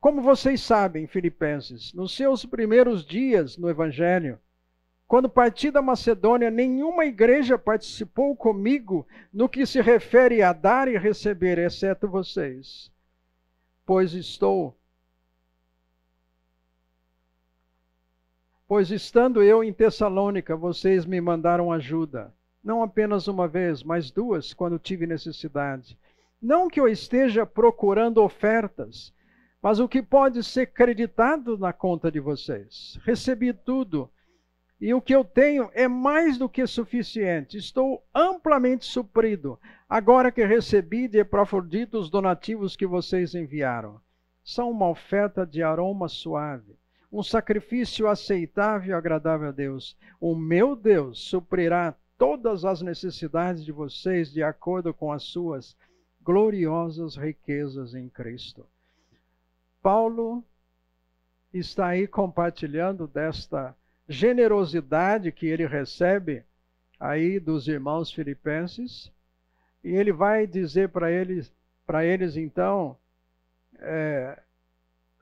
[0.00, 4.38] Como vocês sabem, Filipenses, nos seus primeiros dias no Evangelho,
[5.08, 10.96] quando parti da Macedônia, nenhuma igreja participou comigo no que se refere a dar e
[10.96, 12.92] receber, exceto vocês
[13.90, 14.78] pois estou.
[18.68, 24.54] Pois estando eu em Tessalônica, vocês me mandaram ajuda, não apenas uma vez, mas duas,
[24.54, 25.98] quando tive necessidade.
[26.40, 29.12] Não que eu esteja procurando ofertas,
[29.60, 32.96] mas o que pode ser creditado na conta de vocês.
[33.02, 34.08] Recebi tudo,
[34.80, 37.58] e o que eu tenho é mais do que suficiente.
[37.58, 39.58] Estou amplamente suprido,
[39.90, 44.00] Agora que recebi de Epafrodito os donativos que vocês enviaram,
[44.44, 46.78] são uma oferta de aroma suave,
[47.10, 49.96] um sacrifício aceitável e agradável a Deus.
[50.20, 55.76] O meu Deus suprirá todas as necessidades de vocês de acordo com as suas
[56.22, 58.64] gloriosas riquezas em Cristo.
[59.82, 60.44] Paulo
[61.52, 63.74] está aí compartilhando desta
[64.10, 66.42] generosidade que ele recebe
[66.98, 69.10] aí dos irmãos filipenses
[69.84, 71.52] e ele vai dizer para eles,
[71.86, 72.98] para eles então,
[73.78, 74.36] é,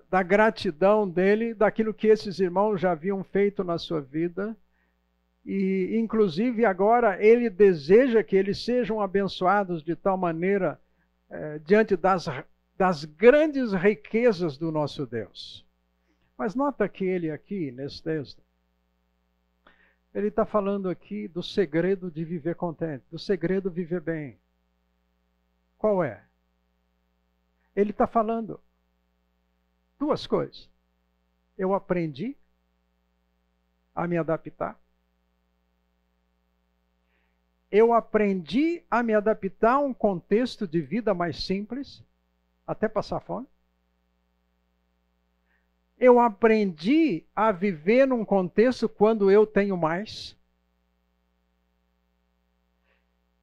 [0.09, 4.57] da gratidão dele, daquilo que esses irmãos já haviam feito na sua vida.
[5.45, 10.81] E, inclusive, agora ele deseja que eles sejam abençoados de tal maneira
[11.29, 12.27] é, diante das,
[12.75, 15.65] das grandes riquezas do nosso Deus.
[16.39, 18.48] Mas nota que ele aqui, nesse texto,
[20.15, 24.39] ele está falando aqui do segredo de viver contente, do segredo de viver bem.
[25.77, 26.25] Qual é?
[27.77, 28.61] Ele está falando
[29.99, 30.69] duas coisas.
[31.57, 32.37] Eu aprendi
[33.95, 34.79] a me adaptar.
[37.71, 42.03] Eu aprendi a me adaptar a um contexto de vida mais simples,
[42.67, 43.47] até passar fome.
[45.99, 50.37] Eu aprendi a viver num contexto quando eu tenho mais?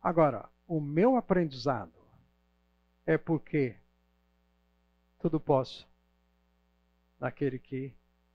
[0.02, 1.92] Agora, o meu aprendizado
[3.06, 3.76] é porque
[5.20, 5.88] tudo posso
[7.20, 7.94] naquele que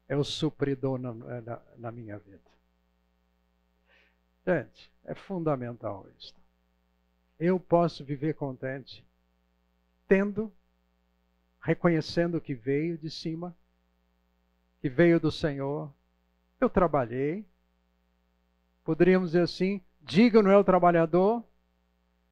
[0.08, 2.50] é o supridor na, na, na minha vida.
[4.46, 6.34] Gente, é fundamental isso.
[7.38, 9.04] Eu posso viver contente
[10.08, 10.52] tendo,
[11.60, 13.56] reconhecendo que veio de cima,
[14.80, 15.92] que veio do Senhor.
[16.60, 17.46] Eu trabalhei.
[18.84, 21.44] Poderíamos dizer assim: digno é o trabalhador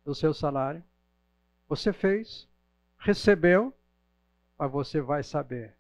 [0.05, 0.82] do seu salário.
[1.68, 2.49] Você fez,
[2.99, 3.74] recebeu,
[4.59, 5.76] mas você vai saber.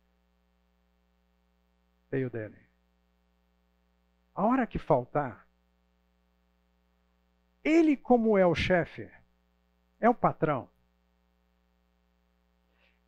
[2.10, 2.58] Veio dele.
[4.34, 5.46] A hora que faltar,
[7.64, 9.10] ele, como é o chefe,
[9.98, 10.68] é o patrão,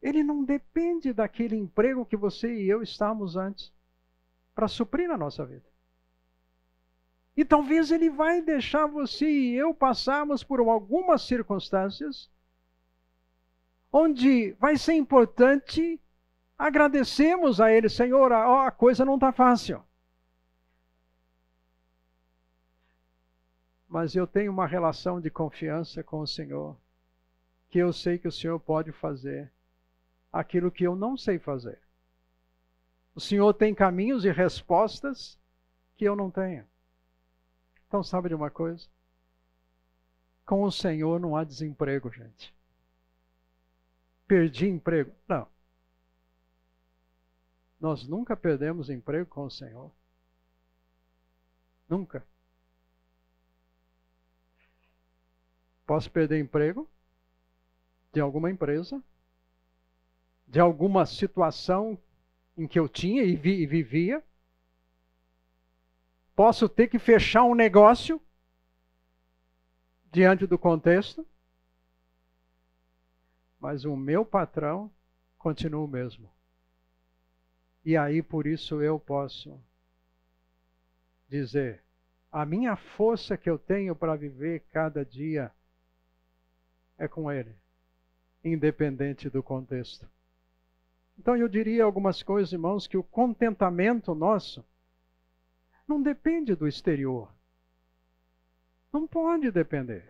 [0.03, 3.73] ele não depende daquele emprego que você e eu estávamos antes
[4.55, 5.65] para suprir na nossa vida.
[7.37, 12.31] E talvez ele vai deixar você e eu passarmos por algumas circunstâncias
[13.93, 16.01] onde vai ser importante
[16.59, 19.83] agradecermos a ele, Senhor, a, a coisa não está fácil.
[23.89, 26.77] Mas eu tenho uma relação de confiança com o Senhor,
[27.69, 29.51] que eu sei que o Senhor pode fazer
[30.33, 31.81] aquilo que eu não sei fazer.
[33.15, 35.39] O Senhor tem caminhos e respostas
[35.97, 36.67] que eu não tenho.
[37.87, 38.87] Então, sabe de uma coisa?
[40.47, 42.55] Com o Senhor não há desemprego, gente.
[44.27, 45.13] Perdi emprego.
[45.27, 45.47] Não.
[47.81, 49.91] Nós nunca perdemos emprego com o Senhor.
[51.89, 52.25] Nunca.
[55.85, 56.89] Posso perder emprego
[58.13, 59.03] de alguma empresa,
[60.51, 61.97] de alguma situação
[62.57, 64.23] em que eu tinha e, vi, e vivia.
[66.35, 68.21] Posso ter que fechar um negócio
[70.11, 71.25] diante do contexto,
[73.61, 74.91] mas o meu patrão
[75.39, 76.29] continua o mesmo.
[77.85, 79.57] E aí por isso eu posso
[81.29, 81.81] dizer:
[82.33, 85.53] a minha força que eu tenho para viver cada dia
[86.99, 87.55] é com Ele,
[88.43, 90.09] independente do contexto.
[91.21, 94.65] Então eu diria algumas coisas, irmãos, que o contentamento nosso
[95.87, 97.31] não depende do exterior.
[98.91, 100.03] Não pode depender.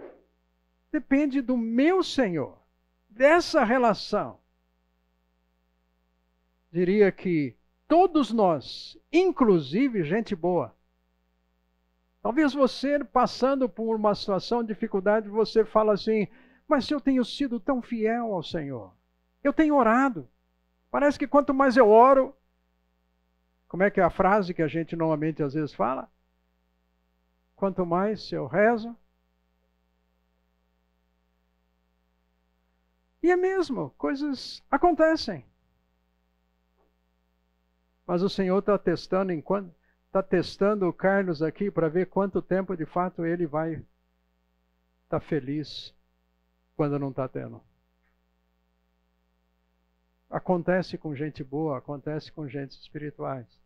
[0.93, 2.57] Depende do meu Senhor,
[3.09, 4.39] dessa relação.
[6.71, 7.57] Diria que
[7.89, 10.73] todos nós, inclusive gente boa,
[12.23, 16.29] talvez você passando por uma situação de dificuldade, você fala assim:
[16.69, 18.95] Mas eu tenho sido tão fiel ao Senhor,
[19.43, 20.29] eu tenho orado,
[20.91, 22.35] Parece que quanto mais eu oro,
[23.69, 26.11] como é que é a frase que a gente normalmente às vezes fala?
[27.55, 28.97] Quanto mais eu rezo.
[33.23, 35.45] E é mesmo, coisas acontecem.
[38.07, 39.73] Mas o Senhor está testando enquanto
[40.07, 43.87] está testando o Carlos aqui para ver quanto tempo de fato ele vai estar
[45.09, 45.95] tá feliz
[46.75, 47.63] quando não está tendo.
[50.31, 53.61] Acontece com gente boa, acontece com gente espirituais.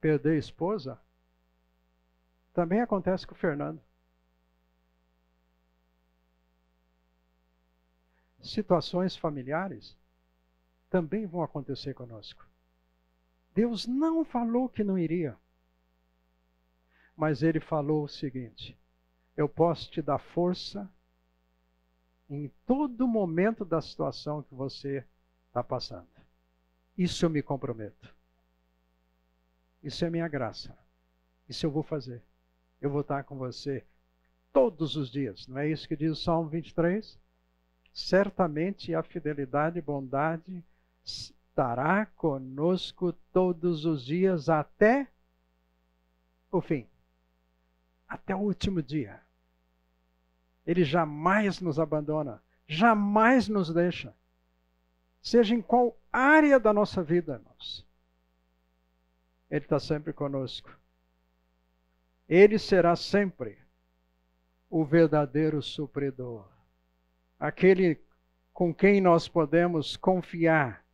[0.00, 1.00] Perder esposa
[2.52, 3.80] também acontece com o Fernando.
[8.42, 9.96] Situações familiares
[10.90, 12.44] também vão acontecer conosco.
[13.54, 15.38] Deus não falou que não iria.
[17.16, 18.76] Mas ele falou o seguinte:
[19.36, 20.90] eu posso te dar força
[22.34, 25.04] em todo momento da situação que você
[25.48, 26.08] está passando.
[26.96, 28.14] Isso eu me comprometo.
[29.82, 30.76] Isso é minha graça.
[31.46, 32.22] Isso eu vou fazer.
[32.80, 33.84] Eu vou estar com você
[34.50, 35.46] todos os dias.
[35.46, 37.18] Não é isso que diz o Salmo 23?
[37.92, 40.64] Certamente a fidelidade e bondade
[41.04, 45.06] estará conosco todos os dias até
[46.50, 46.86] o fim.
[48.08, 49.21] Até o último dia.
[50.66, 54.14] Ele jamais nos abandona, jamais nos deixa.
[55.20, 57.86] Seja em qual área da nossa vida, irmãos.
[59.50, 60.76] Ele está sempre conosco.
[62.28, 63.58] Ele será sempre
[64.70, 66.48] o verdadeiro supridor.
[67.38, 68.00] Aquele
[68.52, 70.84] com quem nós podemos confiar.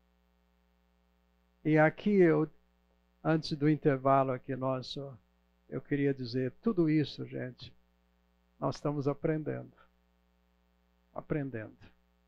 [1.65, 2.51] E aqui eu,
[3.23, 5.17] antes do intervalo aqui nosso,
[5.69, 7.73] eu queria dizer tudo isso, gente,
[8.59, 9.73] nós estamos aprendendo.
[11.15, 11.77] Aprendendo.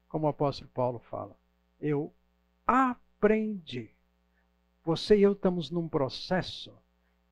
[0.08, 1.36] Como o apóstolo Paulo fala.
[1.80, 2.12] Eu
[2.66, 3.90] aprendi.
[4.84, 6.72] Você e eu estamos num processo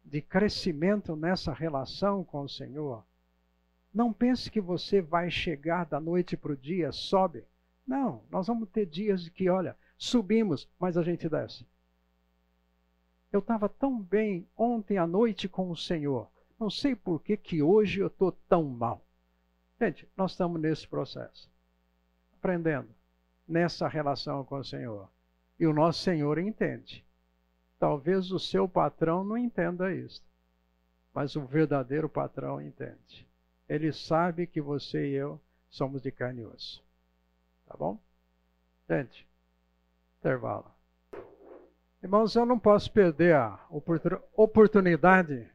[0.04, 3.04] de crescimento nessa relação com o Senhor.
[3.92, 7.44] Não pense que você vai chegar da noite para o dia, sobe.
[7.86, 11.66] Não, nós vamos ter dias de que, olha, subimos, mas a gente desce.
[13.32, 16.30] Eu estava tão bem ontem à noite com o Senhor.
[16.58, 19.02] Não sei por que, que hoje eu estou tão mal.
[19.80, 21.48] Gente, nós estamos nesse processo.
[22.36, 22.88] Aprendendo
[23.46, 25.08] nessa relação com o Senhor.
[25.58, 27.04] E o nosso Senhor entende.
[27.78, 30.22] Talvez o seu patrão não entenda isso.
[31.14, 33.26] Mas o verdadeiro patrão entende.
[33.68, 35.40] Ele sabe que você e eu
[35.70, 36.82] somos de carne e osso.
[37.66, 37.98] Tá bom?
[38.88, 39.26] Gente,
[40.18, 40.70] intervalo.
[42.02, 43.60] Irmãos, eu não posso perder a
[44.36, 45.48] oportunidade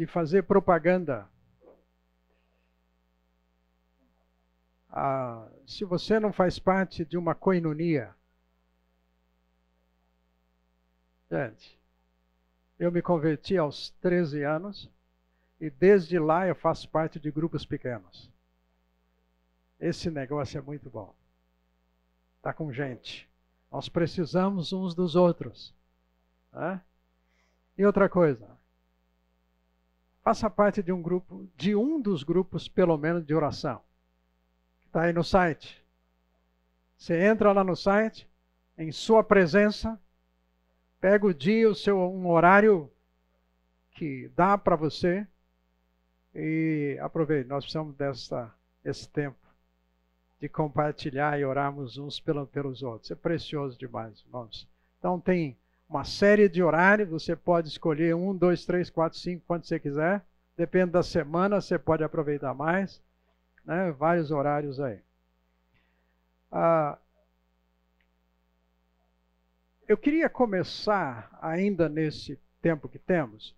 [0.00, 1.28] de fazer propaganda.
[4.88, 8.14] Ah, se você não faz parte de uma coinonia,
[11.30, 11.78] gente,
[12.78, 14.90] eu me converti aos 13 anos
[15.60, 18.32] e desde lá eu faço parte de grupos pequenos.
[19.78, 21.14] Esse negócio é muito bom.
[22.38, 23.28] Está com gente.
[23.70, 25.74] Nós precisamos uns dos outros.
[26.50, 26.80] Né?
[27.76, 28.48] E outra coisa,
[30.22, 33.80] faça parte de um grupo, de um dos grupos, pelo menos, de oração.
[34.86, 35.84] Está aí no site.
[36.96, 38.28] Você entra lá no site,
[38.76, 39.98] em sua presença,
[41.00, 42.90] Pega o dia, o seu um horário
[43.92, 45.26] que dá para você
[46.34, 47.48] e aproveite.
[47.48, 48.54] Nós precisamos dessa
[48.84, 49.38] esse tempo
[50.38, 53.10] de compartilhar e orarmos uns pelos outros.
[53.10, 54.68] É precioso demais, irmãos.
[54.98, 55.56] Então tem
[55.90, 60.24] uma série de horários, você pode escolher um, dois, três, quatro, cinco, quanto você quiser.
[60.56, 63.02] Depende da semana, você pode aproveitar mais.
[63.64, 63.90] Né?
[63.90, 65.00] Vários horários aí.
[66.52, 66.96] Ah,
[69.88, 73.56] eu queria começar, ainda nesse tempo que temos,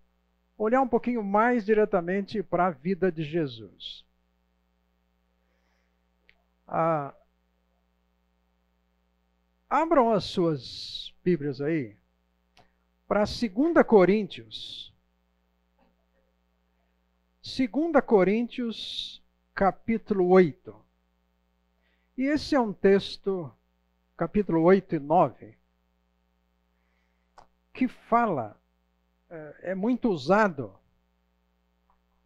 [0.57, 4.03] olhar um pouquinho mais diretamente para a vida de Jesus.
[6.67, 7.13] Ah,
[9.69, 11.95] abram as suas Bíblias aí
[13.13, 14.91] para 2 Coríntios.
[17.43, 17.69] 2
[18.03, 20.75] Coríntios, capítulo 8.
[22.17, 23.53] E esse é um texto,
[24.17, 25.57] capítulo 8 e 9
[27.71, 28.59] que fala,
[29.29, 30.73] é, é muito usado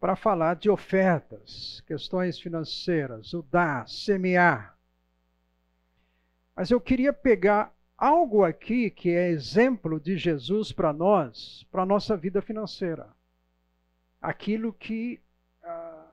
[0.00, 4.74] para falar de ofertas, questões financeiras, o dar, semear.
[6.56, 11.86] Mas eu queria pegar algo aqui que é exemplo de Jesus para nós, para a
[11.86, 13.08] nossa vida financeira.
[14.22, 15.20] Aquilo que
[15.62, 16.06] ah,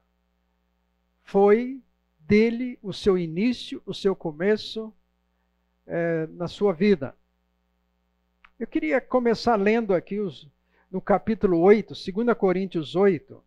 [1.23, 1.79] foi
[2.17, 4.91] dele o seu início, o seu começo
[5.85, 7.15] é, na sua vida.
[8.59, 10.49] Eu queria começar lendo aqui os,
[10.89, 13.43] no capítulo 8, 2 Coríntios 8.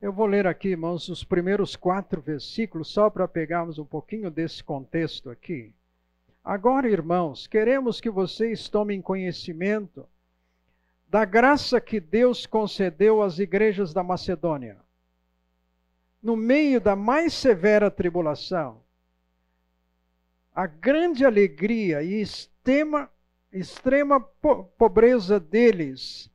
[0.00, 4.62] Eu vou ler aqui, irmãos, os primeiros quatro versículos, só para pegarmos um pouquinho desse
[4.62, 5.72] contexto aqui.
[6.44, 10.08] Agora, irmãos, queremos que vocês tomem conhecimento
[11.08, 14.78] da graça que Deus concedeu às igrejas da Macedônia.
[16.22, 18.80] No meio da mais severa tribulação,
[20.54, 23.10] a grande alegria e extrema,
[23.52, 26.30] extrema po pobreza deles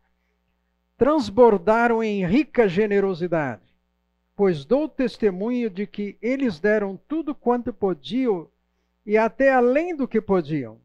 [1.04, 3.76] transbordaram em rica generosidade,
[4.38, 8.50] pois dou testemunho de que eles deram tudo quanto podiam
[9.06, 10.80] e até além do que podiam.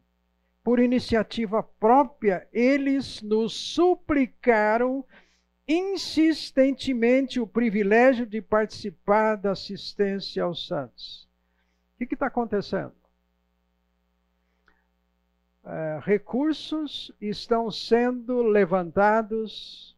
[0.61, 5.05] Por iniciativa própria, eles nos suplicaram
[5.65, 11.29] insistentemente o privilégio de participar da assistência aos santos.
[11.95, 12.91] O que está acontecendo?
[15.63, 19.97] É, recursos estão sendo levantados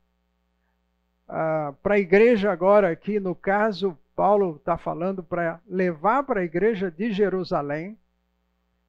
[1.32, 6.44] uh, para a igreja agora aqui, no caso, Paulo está falando para levar para a
[6.44, 7.98] igreja de Jerusalém,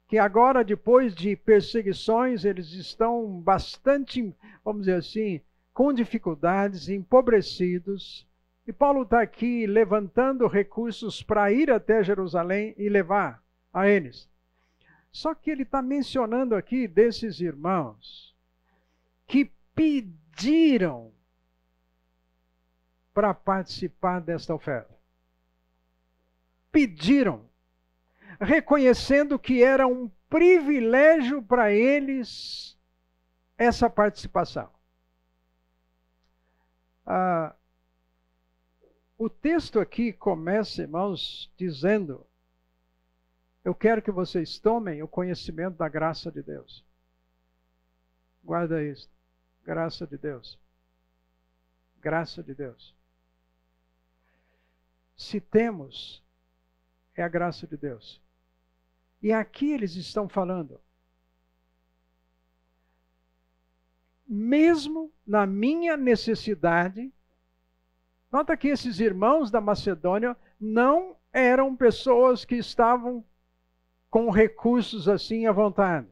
[0.07, 5.41] que agora, depois de perseguições, eles estão bastante, vamos dizer assim,
[5.73, 8.27] com dificuldades, empobrecidos.
[8.67, 13.41] E Paulo está aqui levantando recursos para ir até Jerusalém e levar
[13.73, 14.29] a eles.
[15.11, 18.35] Só que ele está mencionando aqui desses irmãos
[19.25, 21.11] que pediram
[23.13, 24.93] para participar desta oferta.
[26.71, 27.47] Pediram,
[28.39, 32.77] reconhecendo que era um privilégio para eles
[33.57, 34.69] essa participação.
[37.05, 37.55] Ah,
[39.17, 42.25] O texto aqui começa, irmãos, dizendo:
[43.63, 46.83] Eu quero que vocês tomem o conhecimento da graça de Deus.
[48.43, 49.09] Guarda isso.
[49.63, 50.59] Graça de Deus.
[52.01, 52.93] Graça de Deus.
[55.15, 56.23] Se temos,
[57.15, 58.21] é a graça de Deus.
[59.21, 60.79] E aqui eles estão falando.
[64.27, 67.11] Mesmo na minha necessidade,
[68.31, 73.23] nota que esses irmãos da Macedônia não eram pessoas que estavam
[74.09, 76.07] com recursos assim à vontade.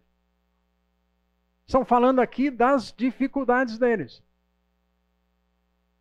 [1.66, 4.22] Estão falando aqui das dificuldades deles.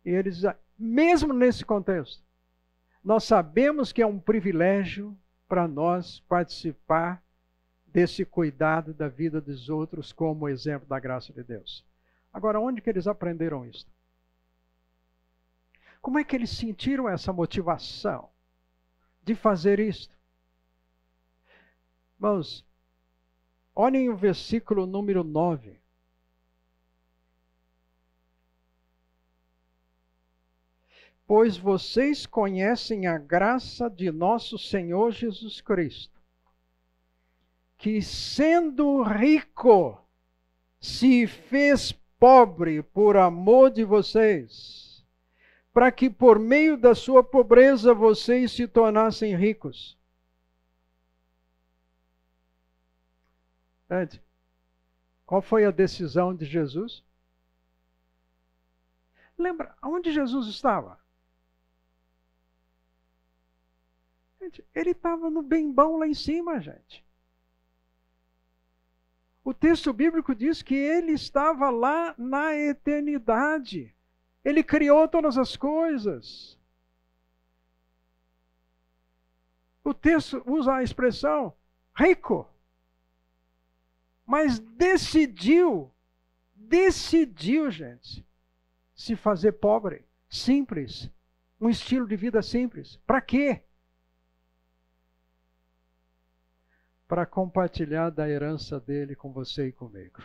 [0.03, 0.41] E eles,
[0.77, 2.23] mesmo nesse contexto,
[3.03, 7.23] nós sabemos que é um privilégio para nós participar
[7.87, 11.85] desse cuidado da vida dos outros como exemplo da graça de Deus.
[12.31, 13.85] Agora, onde que eles aprenderam isso?
[15.99, 18.29] Como é que eles sentiram essa motivação
[19.23, 20.15] de fazer isto?
[22.17, 22.65] Irmãos,
[23.75, 25.80] olhem o versículo número 9.
[31.33, 36.21] Pois vocês conhecem a graça de nosso Senhor Jesus Cristo,
[37.77, 39.97] que sendo rico,
[40.77, 45.05] se fez pobre por amor de vocês,
[45.71, 49.97] para que por meio da sua pobreza vocês se tornassem ricos.
[53.89, 54.21] Ante,
[55.25, 57.01] qual foi a decisão de Jesus?
[59.37, 61.00] Lembra, onde Jesus estava?
[64.73, 67.05] Ele estava no bem bom lá em cima, gente.
[69.43, 73.93] O texto bíblico diz que ele estava lá na eternidade.
[74.43, 76.57] Ele criou todas as coisas.
[79.83, 81.53] O texto usa a expressão
[81.95, 82.47] rico.
[84.25, 85.91] Mas decidiu,
[86.55, 88.25] decidiu, gente,
[88.95, 91.09] se fazer pobre, simples,
[91.59, 92.97] um estilo de vida simples.
[93.05, 93.63] Para quê?
[97.11, 100.23] Para compartilhar da herança dele com você e comigo.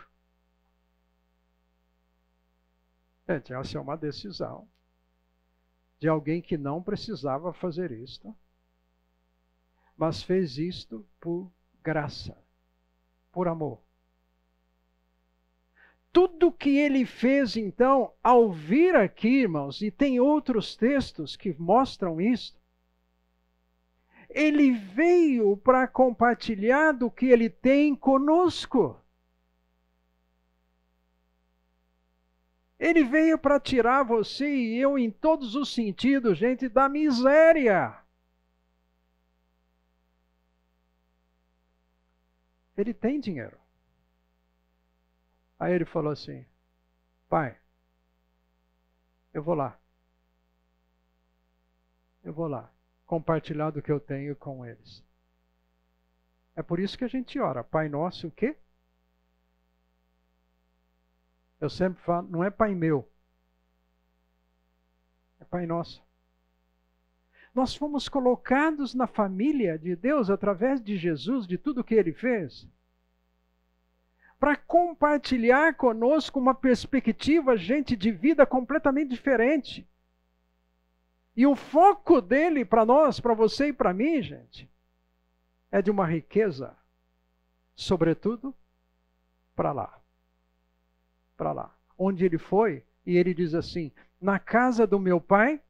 [3.27, 4.65] Gente, essa é uma decisão
[5.99, 8.33] de alguém que não precisava fazer isto,
[9.97, 11.51] mas fez isto por
[11.83, 12.37] graça,
[13.33, 13.81] por amor.
[16.13, 22.21] Tudo que ele fez, então, ao vir aqui, irmãos, e tem outros textos que mostram
[22.21, 22.57] isso,
[24.29, 29.01] ele veio para compartilhar do que ele tem conosco.
[32.77, 37.97] Ele veio para tirar você e eu, em todos os sentidos, gente, da miséria.
[42.77, 43.57] Ele tem dinheiro.
[45.57, 46.45] Aí ele falou assim:
[47.27, 47.57] Pai,
[49.33, 49.79] eu vou lá.
[52.23, 52.76] Eu vou lá
[53.07, 55.03] compartilhar do que eu tenho com eles.
[56.55, 57.63] É por isso que a gente ora.
[57.63, 58.55] Pai nosso, o quê?
[61.59, 63.09] Eu sempre falo, não é Pai meu.
[65.39, 66.05] É Pai nosso.
[67.55, 72.67] Nós fomos colocados na família de Deus através de Jesus, de tudo que ele fez,
[74.39, 79.87] para compartilhar conosco uma perspectiva, gente, de vida completamente diferente.
[81.37, 84.67] E o foco dele para nós, para você e para mim, gente,
[85.71, 86.75] é de uma riqueza,
[87.75, 88.55] sobretudo
[89.55, 90.01] para lá.
[91.37, 91.75] Para lá.
[91.95, 95.61] Onde ele foi, e ele diz assim: na casa do meu pai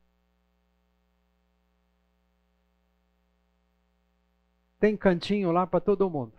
[4.80, 6.38] tem cantinho lá para todo mundo.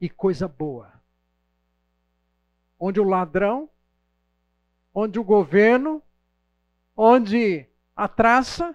[0.00, 0.92] E coisa boa.
[2.80, 3.70] Onde o ladrão,
[4.92, 6.02] onde o governo,
[6.96, 8.74] onde a traça,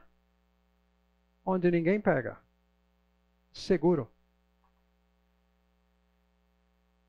[1.46, 2.38] onde ninguém pega.
[3.52, 4.10] Seguro.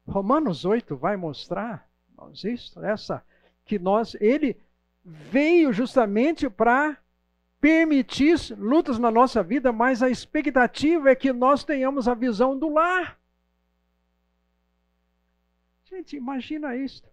[0.06, 3.24] Romanos 8 vai mostrar, irmãos, isso, essa,
[3.64, 4.60] que nós, ele
[5.04, 6.98] veio justamente para
[7.60, 12.68] permitir lutas na nossa vida, mas a expectativa é que nós tenhamos a visão do
[12.68, 13.18] lar.
[15.84, 17.11] Gente, imagina isso.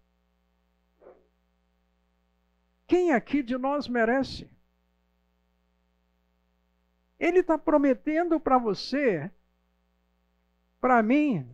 [2.89, 4.49] Quem aqui de nós merece?
[7.19, 9.29] Ele está prometendo para você,
[10.81, 11.47] para mim,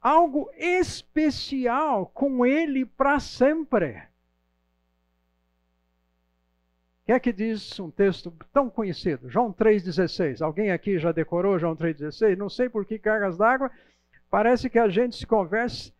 [0.00, 4.02] algo especial com Ele para sempre.
[7.04, 9.28] que é que diz um texto tão conhecido?
[9.28, 10.40] João 3,16.
[10.40, 12.36] Alguém aqui já decorou João 3,16?
[12.36, 13.70] Não sei por que cargas d'água.
[14.30, 15.92] Parece que a gente se conversa,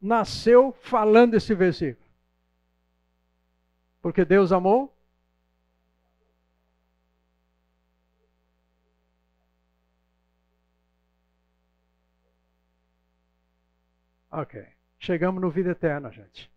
[0.00, 2.06] nasceu falando esse versículo.
[4.00, 4.94] Porque Deus amou.
[14.30, 14.66] Ok.
[14.98, 16.50] Chegamos no vida eterna, gente.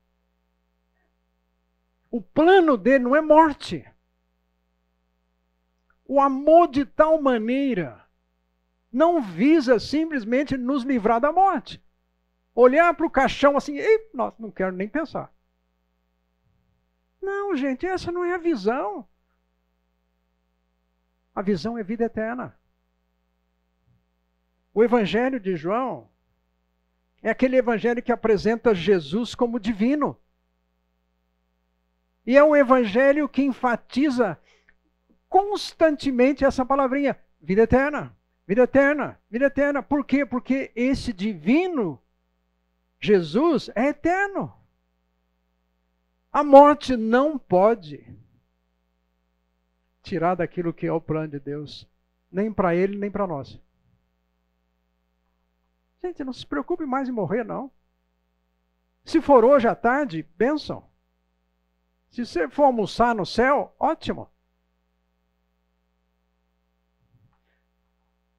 [2.12, 3.86] O plano dele não é morte.
[6.06, 8.04] O amor de tal maneira
[8.92, 11.82] não visa simplesmente nos livrar da morte.
[12.62, 15.34] Olhar para o caixão assim, Ei, nossa, não quero nem pensar.
[17.22, 19.07] Não, gente, essa não é a visão.
[21.34, 22.53] A visão é vida eterna.
[24.74, 26.10] O Evangelho de João
[27.24, 30.20] é aquele evangelho que apresenta Jesus como divino.
[32.26, 34.38] E é um evangelho que enfatiza
[35.30, 38.14] constantemente essa palavrinha: vida eterna,
[38.45, 39.82] vida eterna, vida eterna.
[39.82, 40.26] Por quê?
[40.26, 42.01] Porque esse divino,
[43.00, 44.54] Jesus, é eterno.
[46.32, 48.16] A morte não pode
[50.04, 51.88] tirar daquilo que é o plano de Deus,
[52.32, 53.60] nem para ele, nem para nós.
[56.04, 57.72] Gente, não se preocupe mais em morrer, não.
[59.04, 60.88] Se for hoje à tarde, bênção.
[62.10, 64.30] Se você for almoçar no céu, ótimo.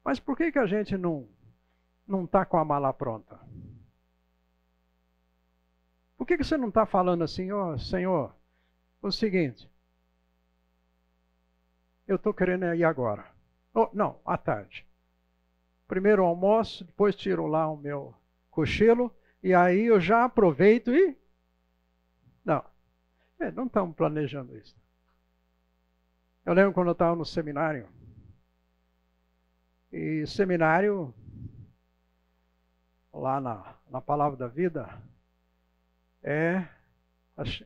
[0.03, 1.27] Mas por que, que a gente não
[2.07, 3.39] não está com a mala pronta?
[6.21, 8.31] Por que, que você não está falando assim, ó, oh, Senhor,
[9.01, 9.67] o seguinte,
[12.07, 13.25] eu estou querendo ir agora.
[13.73, 14.85] Oh, não, à tarde
[15.91, 18.15] primeiro almoço, depois tiro lá o meu
[18.49, 19.13] cochilo,
[19.43, 21.17] e aí eu já aproveito e.
[22.45, 22.63] Não.
[23.37, 24.73] É, não estamos planejando isso.
[26.45, 27.89] Eu lembro quando eu estava no seminário.
[29.91, 31.13] E seminário,
[33.13, 34.97] lá na, na Palavra da Vida,
[36.23, 36.67] é.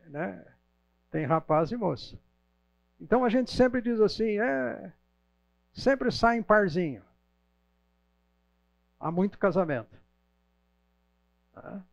[0.07, 0.45] Né,
[1.11, 2.17] tem rapaz e moça.
[2.99, 4.93] Então a gente sempre diz assim, é.
[5.73, 7.03] Sempre sai em parzinho
[8.99, 9.95] há muito casamento.
[11.53, 11.83] Tá?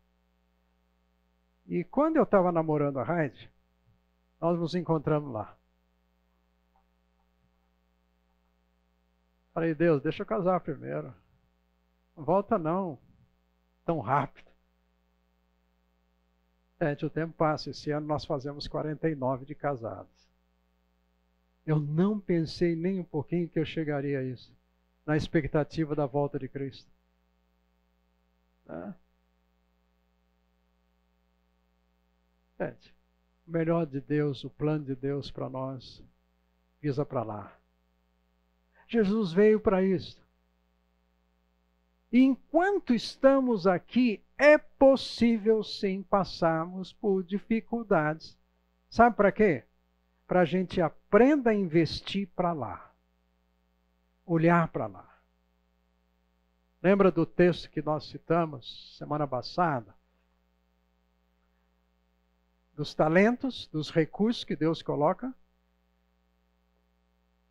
[1.67, 3.51] E quando eu estava namorando a Heidi,
[4.41, 5.57] nós nos encontramos lá.
[9.53, 11.15] Falei, Deus, deixa eu casar primeiro.
[12.17, 12.99] Volta não,
[13.85, 14.51] tão rápido.
[16.83, 17.71] Gente, o tempo passa.
[17.71, 20.11] Esse ano nós fazemos 49 de casados.
[21.65, 24.53] Eu não pensei nem um pouquinho que eu chegaria a isso
[25.07, 26.91] na expectativa da volta de Cristo.
[28.65, 28.97] Tá?
[33.47, 36.03] O melhor de Deus, o plano de Deus para nós,
[36.81, 37.57] visa para lá.
[38.89, 40.21] Jesus veio para isso.
[42.13, 48.37] Enquanto estamos aqui, é possível sim passarmos por dificuldades.
[48.91, 49.65] Sabe para quê?
[50.27, 52.93] Para a gente aprenda a investir para lá
[54.27, 55.09] olhar para lá.
[56.83, 59.95] Lembra do texto que nós citamos semana passada?
[62.75, 65.33] Dos talentos, dos recursos que Deus coloca?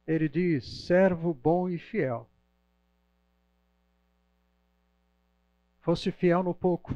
[0.06, 2.30] Ele diz: servo bom e fiel.
[5.82, 6.96] Fosse fiel no pouco,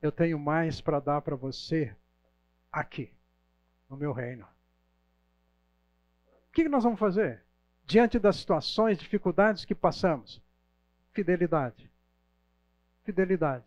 [0.00, 1.94] eu tenho mais para dar para você
[2.72, 3.12] aqui,
[3.88, 4.46] no meu reino.
[6.48, 7.44] O que nós vamos fazer?
[7.90, 10.40] diante das situações, dificuldades que passamos.
[11.12, 11.90] Fidelidade.
[13.02, 13.64] Fidelidade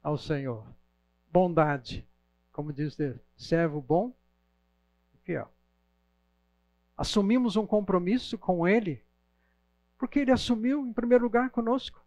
[0.00, 0.64] ao Senhor.
[1.32, 2.06] Bondade.
[2.52, 4.14] Como diz Deus, servo bom
[5.12, 5.50] e fiel.
[6.96, 9.02] Assumimos um compromisso com Ele,
[9.98, 12.00] porque Ele assumiu em primeiro lugar conosco.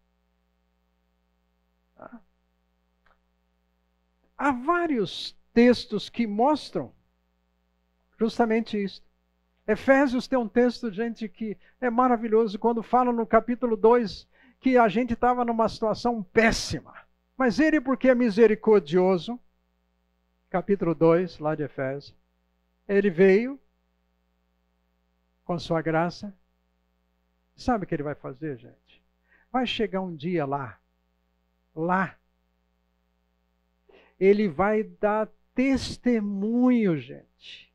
[4.37, 6.93] Há vários textos que mostram
[8.17, 9.01] justamente isso.
[9.67, 14.27] Efésios tem um texto, gente, que é maravilhoso quando fala no capítulo 2
[14.59, 16.93] que a gente estava numa situação péssima.
[17.37, 19.39] Mas ele, porque é misericordioso,
[20.49, 22.15] capítulo 2, lá de Efésios,
[22.87, 23.59] ele veio
[25.45, 26.33] com sua graça.
[27.55, 29.03] Sabe o que ele vai fazer, gente?
[29.51, 30.79] Vai chegar um dia lá,
[31.79, 32.17] lá,
[34.19, 37.69] ele vai dar testemunho, gente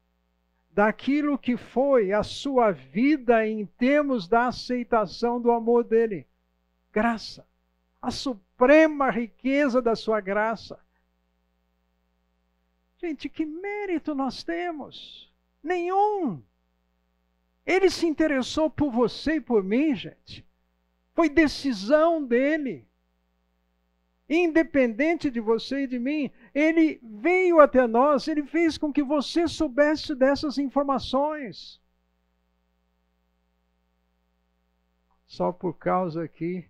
[0.75, 6.27] daquilo que foi a sua vida em termos da aceitação do amor dele.
[6.93, 7.47] Graça.
[8.03, 10.79] A suprema riqueza da sua graça.
[12.99, 15.33] Gente, que mérito nós temos?
[15.63, 16.43] Nenhum.
[17.65, 20.45] Ele se interessou por você e por mim, gente.
[21.15, 22.87] Foi decisão dele.
[24.29, 29.47] Independente de você e de mim, ele veio até nós, ele fez com que você
[29.47, 31.81] soubesse dessas informações.
[35.27, 36.67] Só por causa que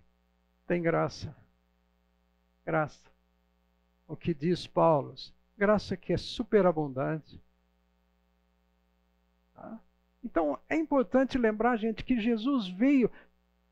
[0.67, 1.35] tem graça.
[2.65, 3.09] Graça.
[4.07, 5.15] O que diz Paulo?
[5.57, 7.41] Graça que é superabundante.
[9.53, 9.79] Tá?
[10.23, 13.09] Então é importante lembrar, gente, que Jesus veio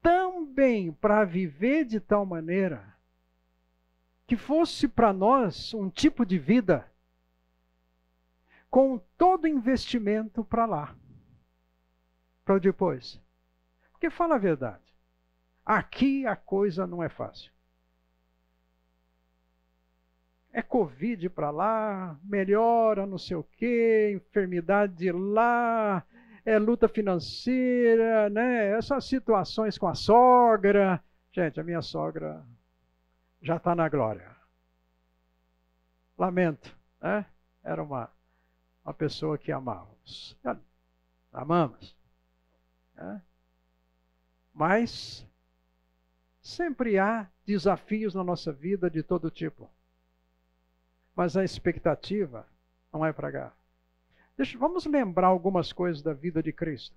[0.02, 2.93] também para viver de tal maneira
[4.34, 6.92] que fosse para nós um tipo de vida
[8.68, 10.96] com todo investimento para lá,
[12.44, 13.22] para depois.
[13.92, 14.82] Porque fala a verdade,
[15.64, 17.52] aqui a coisa não é fácil.
[20.52, 26.04] É Covid para lá, melhora não sei o quê, enfermidade lá,
[26.44, 28.72] é luta financeira, né?
[28.72, 31.04] Essas situações com a sogra.
[31.32, 32.44] Gente, a minha sogra
[33.44, 34.34] já está na glória.
[36.18, 37.26] Lamento, né?
[37.62, 38.10] Era uma,
[38.84, 40.38] uma pessoa que amávamos.
[41.32, 41.96] Amamos.
[42.96, 43.22] Né?
[44.54, 45.28] Mas
[46.42, 49.70] sempre há desafios na nossa vida de todo tipo.
[51.14, 52.48] Mas a expectativa
[52.94, 53.54] não é para cá.
[54.38, 56.96] Deixa, vamos lembrar algumas coisas da vida de Cristo.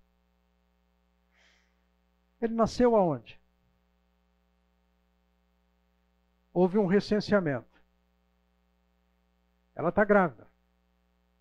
[2.40, 3.40] Ele nasceu aonde?
[6.56, 7.66] Houve um recenseamento.
[9.74, 10.46] Ela está grávida.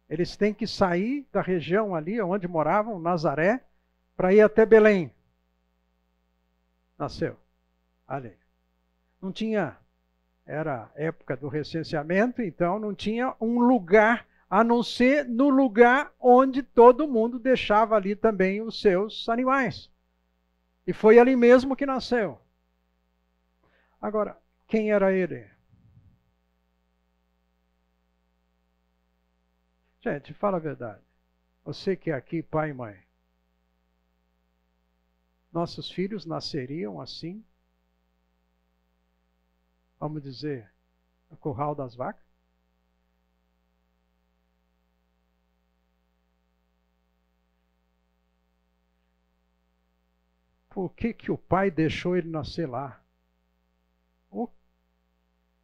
[0.10, 3.64] Eles têm que sair da região ali onde moravam, Nazaré,
[4.18, 5.10] para ir até Belém.
[6.98, 7.38] Nasceu.
[8.06, 8.38] Ali.
[9.22, 9.78] Não tinha.
[10.46, 16.62] Era época do recenseamento, então não tinha um lugar a não ser no lugar onde
[16.62, 19.90] todo mundo deixava ali também os seus animais.
[20.86, 22.38] E foi ali mesmo que nasceu.
[24.02, 24.38] Agora,
[24.68, 25.50] quem era ele?
[30.02, 31.02] Gente, fala a verdade.
[31.64, 33.04] Você que é aqui, pai e mãe.
[35.52, 37.44] Nossos filhos nasceriam assim?
[40.00, 40.72] Vamos dizer,
[41.32, 42.26] no curral das vacas?
[50.70, 53.02] Por que, que o pai deixou ele nascer lá?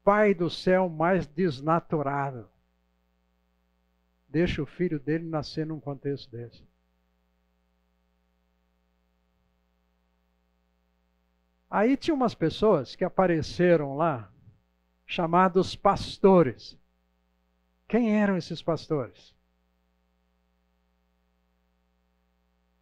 [0.04, 2.50] Pai do céu mais desnaturado
[4.32, 6.64] deixa o filho dele nascer num contexto desse.
[11.70, 14.32] Aí tinha umas pessoas que apareceram lá,
[15.06, 16.78] chamados pastores.
[17.88, 19.36] Quem eram esses pastores?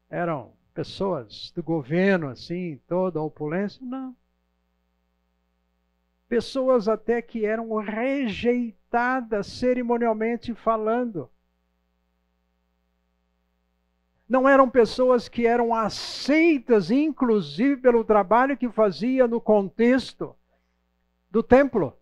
[0.10, 3.84] Eram pessoas do governo, assim, toda a opulência?
[3.84, 4.16] Não
[6.30, 11.30] pessoas até que eram rejeitadas cerimonialmente falando.
[14.28, 20.36] Não eram pessoas que eram aceitas, inclusive, pelo trabalho que fazia no contexto
[21.32, 21.98] do templo.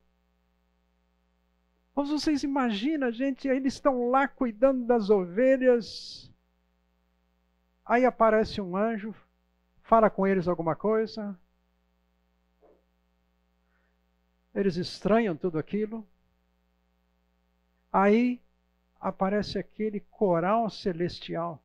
[1.95, 6.29] Mas vocês imaginam, gente, eles estão lá cuidando das ovelhas.
[7.85, 9.15] Aí aparece um anjo,
[9.83, 11.39] fala com eles alguma coisa,
[14.57, 16.03] Eles estranham tudo aquilo.
[17.93, 18.41] Aí
[18.99, 21.61] aparece aquele coral celestial.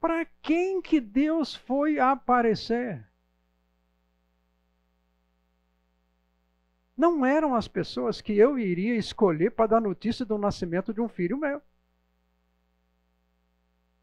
[0.00, 3.06] Para quem que Deus foi aparecer?
[6.96, 11.08] Não eram as pessoas que eu iria escolher para dar notícia do nascimento de um
[11.08, 11.60] filho meu.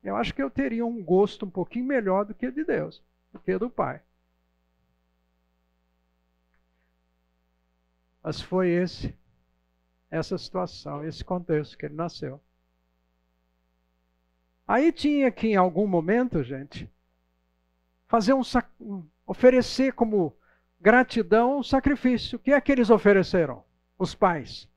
[0.04, 3.02] Eu acho que eu teria um gosto um pouquinho melhor do que de Deus,
[3.34, 4.00] do que do Pai.
[8.22, 9.16] Mas foi esse,
[10.12, 12.42] essa situação, esse contexto que ele nasceu.
[14.68, 16.90] Aí tinha que, em algum momento, gente,
[18.08, 18.42] fazer um,
[19.26, 20.36] oferecer como
[20.80, 22.38] gratidão um sacrifício.
[22.38, 23.64] O que é que eles ofereceram?
[23.98, 24.68] Os pais,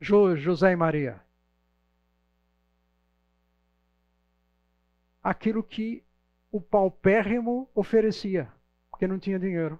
[0.00, 1.20] José e Maria.
[5.22, 6.04] Aquilo que
[6.50, 8.50] o paupérrimo oferecia,
[8.90, 9.78] porque não tinha dinheiro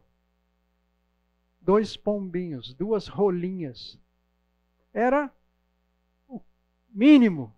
[1.69, 3.99] dois pombinhos, duas rolinhas.
[4.91, 5.31] Era
[6.27, 6.41] o
[6.89, 7.55] mínimo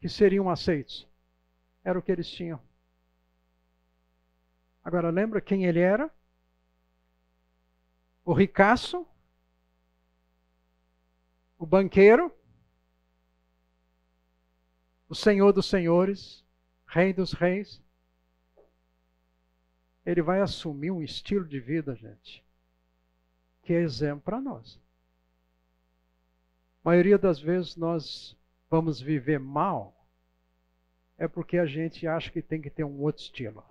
[0.00, 1.06] que seriam aceitos.
[1.84, 2.60] Era o que eles tinham.
[4.82, 6.12] Agora lembra quem ele era?
[8.24, 9.06] O ricaço,
[11.56, 12.34] o banqueiro,
[15.08, 16.44] o Senhor dos senhores,
[16.84, 17.80] Rei dos reis,
[20.04, 22.44] ele vai assumir um estilo de vida, gente,
[23.62, 24.78] que é exemplo para nós.
[26.84, 28.36] A maioria das vezes nós
[28.68, 29.94] vamos viver mal
[31.16, 33.64] é porque a gente acha que tem que ter um outro estilo.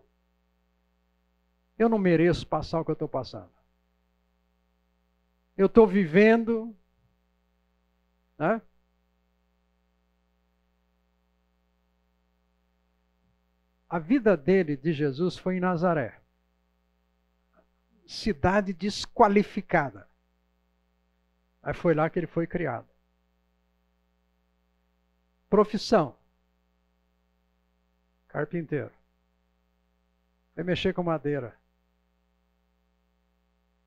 [1.78, 3.52] Eu não mereço passar o que eu estou passando.
[5.56, 6.76] Eu estou vivendo.
[8.40, 8.62] Né?
[13.88, 16.23] A vida dele, de Jesus, foi em Nazaré
[18.06, 20.08] cidade desqualificada.
[21.62, 22.88] Aí foi lá que ele foi criado.
[25.50, 26.16] Profissão:
[28.28, 28.92] carpinteiro.
[30.56, 31.58] Vai mexer com madeira.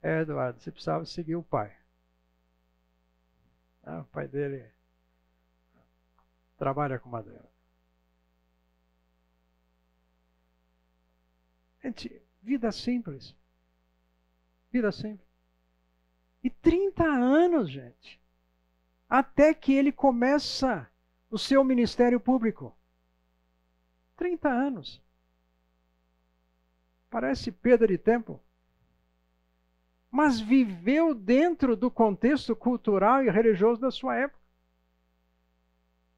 [0.02, 1.76] É, Eduardo, você precisava seguir o pai.
[3.82, 4.68] Ah, o pai dele
[6.56, 7.44] trabalha com madeira.
[11.82, 13.34] Gente, vida simples.
[14.76, 15.26] Vida simples.
[16.44, 18.20] E 30 anos, gente.
[19.08, 20.86] Até que ele começa
[21.30, 22.76] o seu ministério público.
[24.16, 25.02] 30 anos.
[27.08, 28.40] Parece perda de tempo
[30.16, 34.40] mas viveu dentro do contexto cultural e religioso da sua época.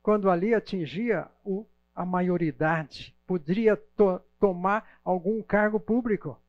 [0.01, 6.41] Quando ali atingia o, a maioridade, poderia to, tomar algum cargo público.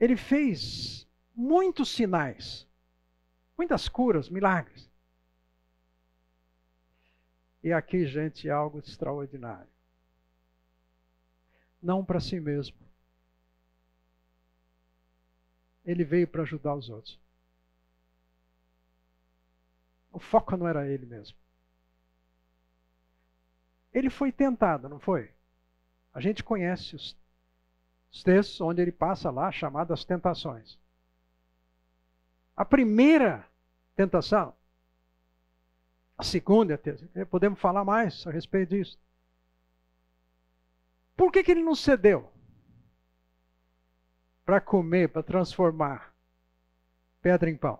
[0.00, 2.66] Ele fez muitos sinais,
[3.56, 4.90] muitas curas, milagres.
[7.62, 9.68] E aqui, gente, algo extraordinário
[11.82, 12.76] não para si mesmo.
[15.84, 17.18] Ele veio para ajudar os outros.
[20.12, 21.36] O foco não era ele mesmo.
[23.92, 25.32] Ele foi tentado, não foi?
[26.12, 27.16] A gente conhece os, os
[28.22, 30.78] textos onde ele passa lá, chamadas tentações.
[32.56, 33.46] A primeira
[33.94, 34.54] tentação,
[36.18, 38.98] a segunda, a terceira, podemos falar mais a respeito disso.
[41.16, 42.30] Por que, que ele não cedeu?
[44.44, 46.12] Para comer, para transformar
[47.22, 47.78] pedra em pão.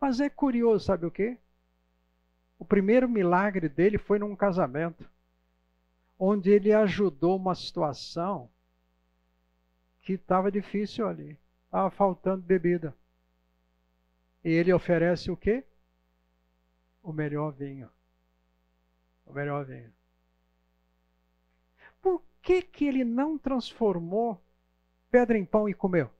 [0.00, 1.38] Mas é curioso, sabe o quê?
[2.58, 5.08] O primeiro milagre dele foi num casamento,
[6.18, 8.50] onde ele ajudou uma situação
[10.00, 12.94] que estava difícil ali, estava faltando bebida.
[14.44, 15.64] E ele oferece o quê?
[17.02, 17.90] O melhor vinho.
[19.26, 19.92] O melhor vinho
[22.00, 24.42] por que, que ele não transformou
[25.10, 26.10] pedra em pão e comeu?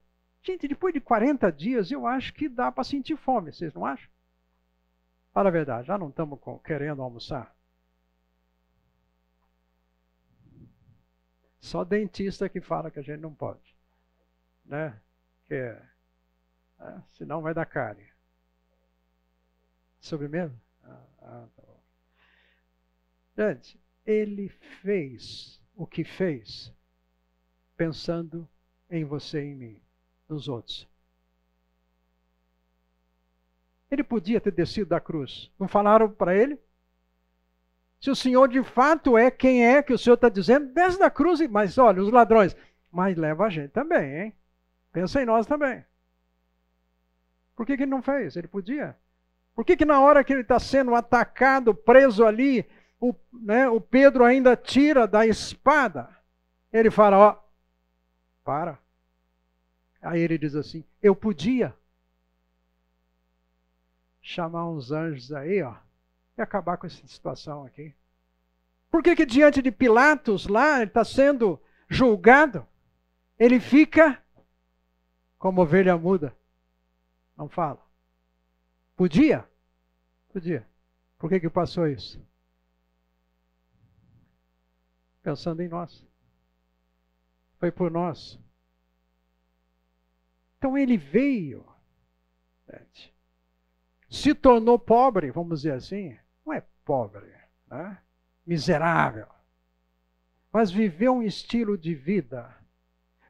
[0.41, 4.09] Gente, depois de 40 dias, eu acho que dá para sentir fome, vocês não acham?
[5.33, 7.53] Fala a verdade, já não estamos querendo almoçar?
[11.59, 13.75] Só dentista que fala que a gente não pode.
[14.65, 14.99] Né?
[15.45, 15.81] Que é,
[16.79, 18.07] é, senão vai dar cárie.
[19.99, 20.55] Sobremesa?
[20.83, 21.79] Ah, ah, tá bom.
[23.35, 24.49] Gente, ele
[24.81, 26.73] fez o que fez,
[27.75, 28.47] pensando
[28.89, 29.81] em você e em mim,
[30.27, 30.87] nos outros.
[33.89, 35.51] Ele podia ter descido da cruz.
[35.59, 36.59] Não falaram para ele?
[37.99, 41.09] Se o Senhor de fato é quem é que o Senhor está dizendo, desce da
[41.09, 41.39] cruz.
[41.49, 42.55] Mas olha, os ladrões.
[42.91, 44.35] Mas leva a gente também, hein?
[44.91, 45.83] Pensa em nós também.
[47.55, 48.35] Por que, que ele não fez?
[48.35, 48.95] Ele podia.
[49.53, 52.65] Por que, que na hora que ele está sendo atacado, preso ali,
[52.99, 56.09] o, né, o Pedro ainda tira da espada.
[56.71, 57.37] Ele fala: Ó,
[58.43, 58.79] para.
[60.01, 61.75] Aí ele diz assim: Eu podia
[64.21, 65.75] chamar uns anjos aí, ó,
[66.39, 67.93] e acabar com essa situação aqui.
[68.89, 72.65] Por que, que diante de Pilatos lá, ele está sendo julgado,
[73.37, 74.21] ele fica
[75.37, 76.35] como ovelha muda?
[77.37, 77.79] Não fala.
[78.95, 79.47] Podia?
[80.33, 80.67] Podia.
[81.17, 82.21] Por que, que passou isso?
[85.29, 86.05] pensando em nós.
[87.59, 88.39] Foi por nós.
[90.57, 91.65] Então ele veio,
[94.09, 96.17] se tornou pobre, vamos dizer assim,
[96.89, 97.31] pobre,
[97.69, 97.99] né?
[98.43, 99.27] miserável,
[100.51, 102.51] mas viveu um estilo de vida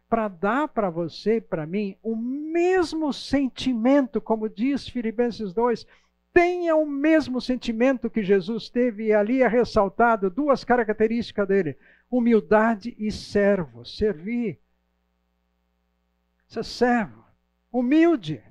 [0.07, 5.85] para dar para você e para mim o mesmo sentimento, como diz Filipenses 2,
[6.31, 11.77] tenha o mesmo sentimento que Jesus teve, e ali é ressaltado duas características dele:
[12.09, 14.57] humildade e servo, servir.
[16.47, 17.25] Ser servo,
[17.69, 18.41] humilde.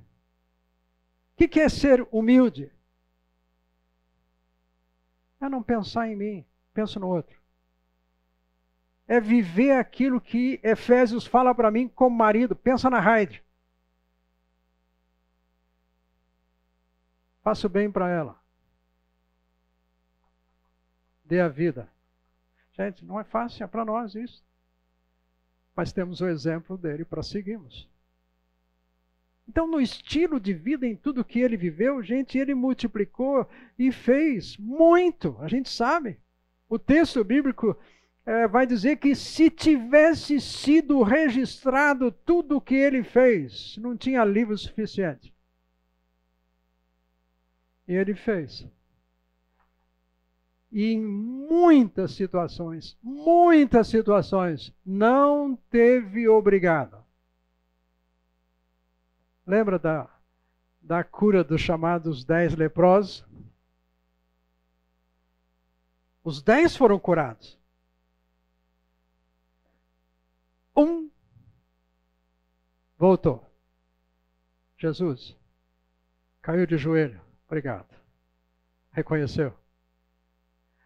[1.33, 2.71] O que é ser humilde?
[5.41, 7.39] É não pensar em mim, penso no outro.
[9.07, 12.55] É viver aquilo que Efésios fala para mim como marido.
[12.55, 13.43] Pensa na Raide.
[17.41, 18.39] Faço bem para ela.
[21.23, 21.89] Dê a vida.
[22.73, 24.43] Gente, não é fácil, é para nós isso.
[25.75, 27.89] Mas temos o exemplo dele para seguirmos.
[29.49, 34.55] Então, no estilo de vida, em tudo que ele viveu, gente, ele multiplicou e fez
[34.57, 35.35] muito.
[35.39, 36.19] A gente sabe.
[36.69, 37.75] O texto bíblico
[38.27, 44.23] é, vai dizer que se tivesse sido registrado tudo o que ele fez, não tinha
[44.23, 45.33] livro suficiente.
[47.87, 48.67] E ele fez.
[50.71, 57.08] E em muitas situações, muitas situações, não teve obrigado.
[59.49, 60.07] Lembra da,
[60.79, 63.25] da cura dos chamados dez leprosos?
[66.23, 67.57] Os dez foram curados.
[70.77, 71.09] Um
[72.95, 73.43] voltou.
[74.77, 75.35] Jesus
[76.43, 77.19] caiu de joelho.
[77.47, 77.89] Obrigado.
[78.91, 79.57] Reconheceu.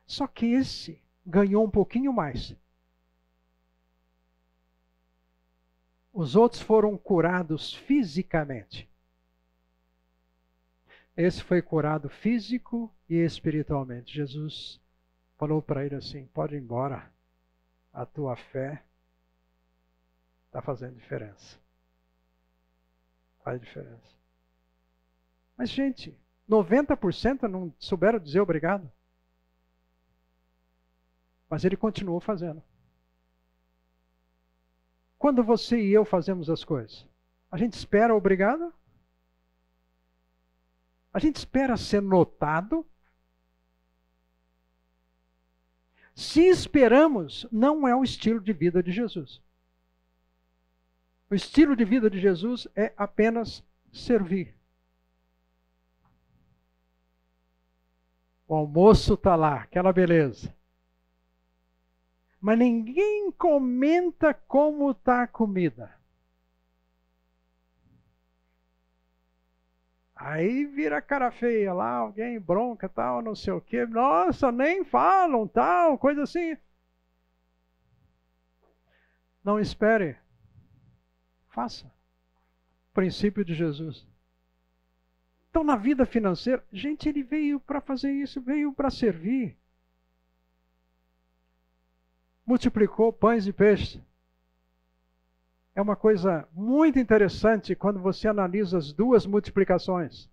[0.05, 2.55] Só que esse ganhou um pouquinho mais.
[6.13, 8.87] Os outros foram curados fisicamente.
[11.17, 14.13] Esse foi curado físico e espiritualmente.
[14.13, 14.79] Jesus
[15.37, 17.11] falou para ele assim: pode ir embora,
[17.91, 18.83] a tua fé
[20.45, 21.57] está fazendo diferença.
[23.43, 24.13] Faz diferença.
[25.57, 26.17] Mas, gente,
[26.49, 28.91] 90% não souberam dizer obrigado.
[31.49, 32.63] Mas ele continuou fazendo.
[35.23, 37.07] Quando você e eu fazemos as coisas,
[37.49, 38.73] a gente espera obrigado?
[41.13, 42.85] A gente espera ser notado?
[46.13, 49.41] Se esperamos, não é o estilo de vida de Jesus.
[51.29, 53.63] O estilo de vida de Jesus é apenas
[53.93, 54.53] servir.
[58.45, 60.53] O almoço está lá, aquela beleza
[62.43, 65.97] mas ninguém comenta como está a comida.
[70.13, 73.85] Aí vira cara feia lá, alguém bronca, tal, não sei o quê.
[73.85, 76.57] Nossa, nem falam, tal, coisa assim.
[79.41, 80.17] Não espere.
[81.47, 81.89] Faça.
[82.93, 84.05] Princípio de Jesus.
[85.49, 89.57] Então, na vida financeira, gente, ele veio para fazer isso, veio para servir
[92.45, 94.01] multiplicou pães e peixes.
[95.75, 100.29] É uma coisa muito interessante quando você analisa as duas multiplicações.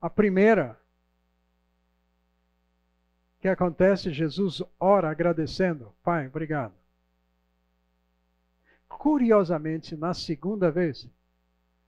[0.00, 0.78] A primeira,
[3.40, 6.74] que acontece, Jesus ora agradecendo, Pai, obrigado.
[8.88, 11.08] Curiosamente, na segunda vez,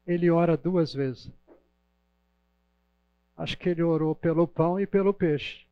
[0.06, 1.30] ele ora duas vezes.
[3.36, 5.66] Acho que ele orou pelo pão e pelo peixe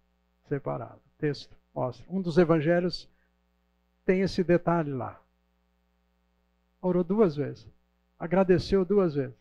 [0.51, 0.97] separado.
[0.97, 2.05] O texto mostra.
[2.11, 3.09] Um dos evangelhos
[4.05, 5.21] tem esse detalhe lá.
[6.83, 7.67] Orou duas vezes.
[8.19, 9.37] Agradeceu duas vezes.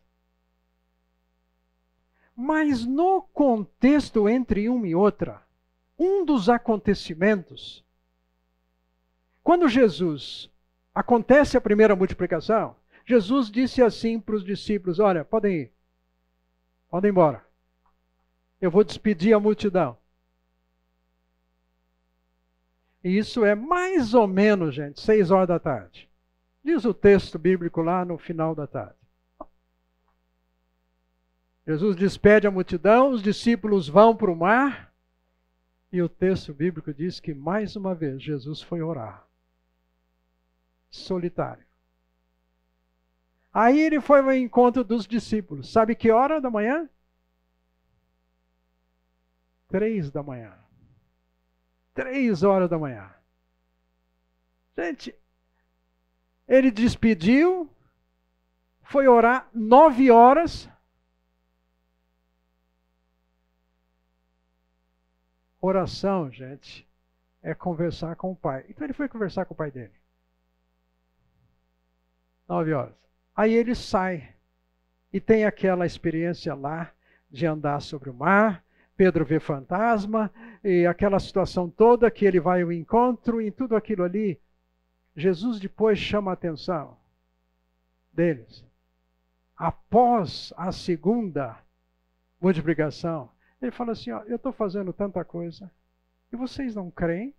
[2.36, 5.42] Mas no contexto entre uma e outra,
[5.98, 7.84] um dos acontecimentos,
[9.44, 10.50] quando Jesus
[10.96, 12.76] acontece a primeira multiplicação,
[13.06, 15.74] Jesus disse assim para os discípulos: Olha, podem ir,
[16.90, 17.44] podem ir embora.
[18.62, 19.99] Eu vou despedir a multidão.
[23.04, 26.10] E isso é mais ou menos, gente, seis horas da tarde.
[26.64, 29.00] Diz o texto bíblico lá no final da tarde.
[31.66, 34.94] Jesus despede a multidão, os discípulos vão para o mar,
[35.92, 39.26] e o texto bíblico diz que mais uma vez Jesus foi orar.
[40.90, 41.64] Solitário.
[43.54, 45.72] Aí ele foi ao encontro dos discípulos.
[45.72, 46.90] Sabe que hora da manhã?
[49.68, 50.54] Três da manhã.
[51.94, 53.14] Três horas da manhã.
[54.78, 55.16] Gente,
[56.48, 57.70] ele despediu,
[58.82, 60.70] foi orar nove horas.
[65.62, 66.88] Oração, gente,
[67.42, 68.66] é conversar com o pai.
[68.70, 69.94] Então ele foi conversar com o pai dele.
[72.48, 72.96] Nove horas.
[73.36, 74.34] Aí ele sai
[75.14, 76.92] e tem aquela experiência lá
[77.30, 78.64] de andar sobre o mar,
[79.00, 80.30] Pedro vê fantasma
[80.62, 84.38] e aquela situação toda que ele vai ao encontro e tudo aquilo ali.
[85.16, 86.98] Jesus depois chama a atenção
[88.12, 88.62] deles.
[89.56, 91.58] Após a segunda
[92.42, 93.32] multiplicação,
[93.62, 95.72] ele fala assim: ó, eu estou fazendo tanta coisa
[96.30, 97.34] e vocês não creem?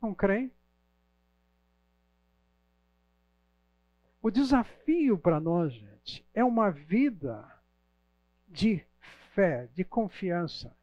[0.00, 0.50] Não creem?
[4.22, 7.46] O desafio para nós, gente, é uma vida
[8.48, 8.87] de
[9.38, 10.76] fé, de confiança.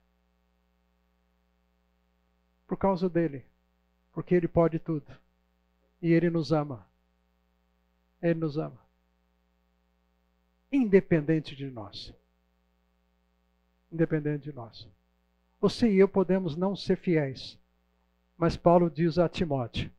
[2.66, 3.44] Por causa dele.
[4.14, 5.12] Porque ele pode tudo.
[6.02, 6.88] E ele nos ama.
[8.22, 8.80] Ele nos ama.
[10.72, 12.14] Independente de nós.
[13.92, 14.88] Independente de nós.
[15.60, 17.60] Você e eu podemos não ser fiéis.
[18.38, 19.92] Mas Paulo diz a Timóteo: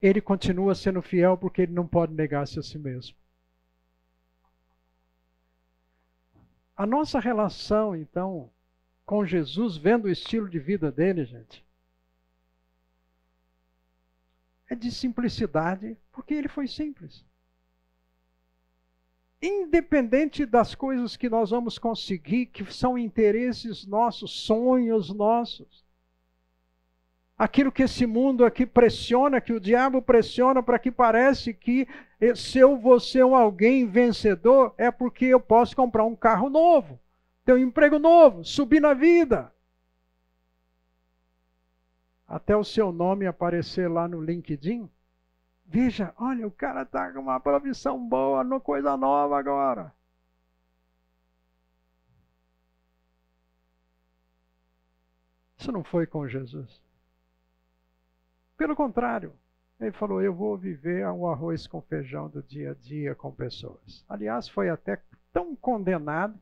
[0.00, 3.14] ele continua sendo fiel porque ele não pode negar-se a si mesmo.
[6.82, 8.50] A nossa relação, então,
[9.06, 11.64] com Jesus, vendo o estilo de vida dele, gente,
[14.68, 17.24] é de simplicidade, porque ele foi simples.
[19.40, 25.81] Independente das coisas que nós vamos conseguir, que são interesses nossos, sonhos nossos,
[27.42, 31.88] aquilo que esse mundo aqui pressiona, que o diabo pressiona para que parece que
[32.36, 37.00] se eu vou ser um alguém vencedor, é porque eu posso comprar um carro novo,
[37.44, 39.52] ter um emprego novo, subir na vida.
[42.28, 44.88] Até o seu nome aparecer lá no LinkedIn.
[45.66, 49.92] Veja, olha, o cara está com uma profissão boa, no coisa nova agora.
[55.58, 56.80] Isso não foi com Jesus.
[58.62, 59.32] Pelo contrário,
[59.80, 64.04] ele falou: Eu vou viver um arroz com feijão do dia a dia com pessoas.
[64.08, 65.02] Aliás, foi até
[65.32, 66.38] tão condenado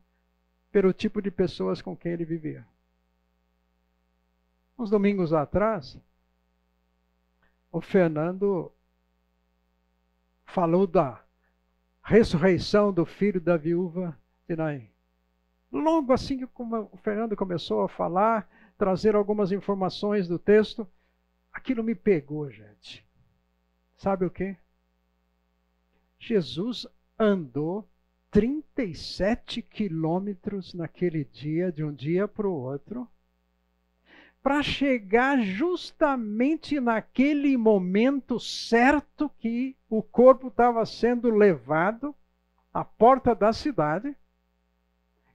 [0.71, 2.63] pelo tipo de pessoas com quem ele vivia.
[4.77, 5.97] Uns domingos atrás,
[7.71, 8.71] o Fernando
[10.45, 11.23] falou da
[12.03, 14.15] ressurreição do filho da viúva
[14.47, 14.87] de Naim.
[15.71, 20.87] Logo assim que o Fernando começou a falar, trazer algumas informações do texto,
[21.51, 23.05] Aquilo me pegou, gente.
[23.97, 24.55] Sabe o que?
[26.17, 26.87] Jesus
[27.17, 27.87] andou
[28.31, 33.07] 37 quilômetros naquele dia, de um dia para o outro,
[34.41, 42.15] para chegar justamente naquele momento certo que o corpo estava sendo levado
[42.73, 44.15] à porta da cidade.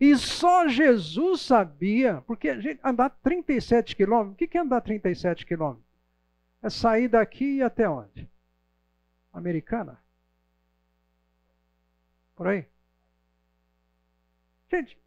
[0.00, 2.48] E só Jesus sabia, porque
[2.82, 5.85] andar 37 quilômetros, o que é andar 37 quilômetros?
[6.62, 8.28] É sair daqui e até onde?
[9.32, 10.00] Americana?
[12.34, 12.66] Por aí?
[14.70, 14.98] Gente,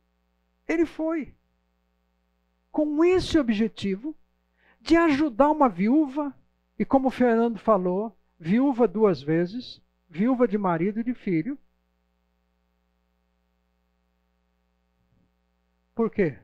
[0.68, 1.36] ele foi
[2.72, 4.16] com esse objetivo
[4.80, 6.34] de ajudar uma viúva,
[6.78, 11.58] e como o Fernando falou, viúva duas vezes, viúva de marido e de filho.
[15.94, 16.40] Por quê?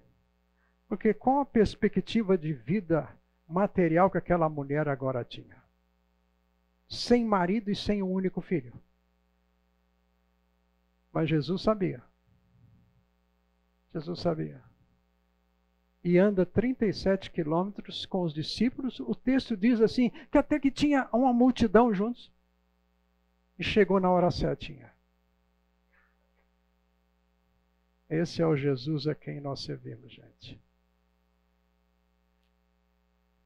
[0.88, 3.10] Porque com a perspectiva de vida
[3.48, 5.64] material que aquela mulher agora tinha.
[6.88, 8.74] Sem marido e sem um único filho.
[11.12, 12.04] Mas Jesus sabia.
[13.94, 14.62] Jesus sabia.
[16.04, 19.00] E anda 37 quilômetros com os discípulos.
[19.00, 22.32] O texto diz assim: que até que tinha uma multidão juntos.
[23.58, 24.94] E chegou na hora certinha.
[28.10, 30.60] Esse é o Jesus a quem nós servimos, gente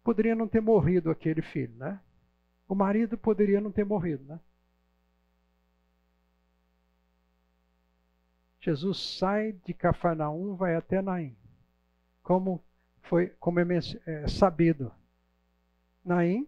[0.03, 1.99] poderia não ter morrido aquele filho, né?
[2.67, 4.39] O marido poderia não ter morrido, né?
[8.61, 11.35] Jesus sai de Cafarnaum, vai até Naim.
[12.21, 12.63] Como
[13.03, 13.63] foi, como é,
[14.05, 14.91] é sabido.
[16.03, 16.47] Naim,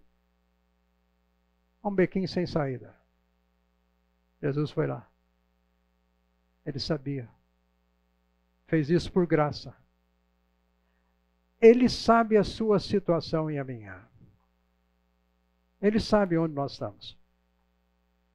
[1.84, 2.96] um bequinho sem saída.
[4.42, 5.10] Jesus foi lá.
[6.66, 7.28] Ele sabia.
[8.68, 9.76] Fez isso por graça.
[11.62, 14.04] Ele sabe a sua situação e a minha.
[15.80, 17.16] Ele sabe onde nós estamos.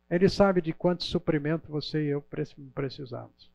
[0.09, 2.25] Ele sabe de quanto suprimento você e eu
[2.73, 3.51] precisamos.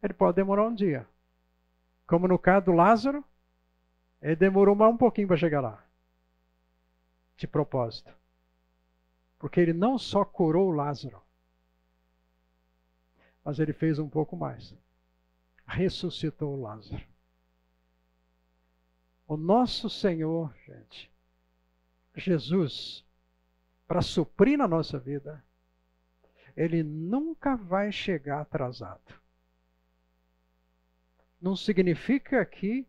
[0.00, 1.08] Ele pode demorar um dia.
[2.06, 3.24] Como no caso do Lázaro,
[4.22, 5.84] ele demorou mais um pouquinho para chegar lá.
[7.36, 8.14] De propósito.
[9.40, 11.20] Porque ele não só curou o Lázaro,
[13.44, 14.74] mas ele fez um pouco mais.
[15.66, 17.13] Ressuscitou o Lázaro.
[19.26, 21.10] O nosso Senhor, gente,
[22.14, 23.04] Jesus,
[23.86, 25.42] para suprir na nossa vida,
[26.56, 29.14] ele nunca vai chegar atrasado.
[31.40, 32.86] Não significa que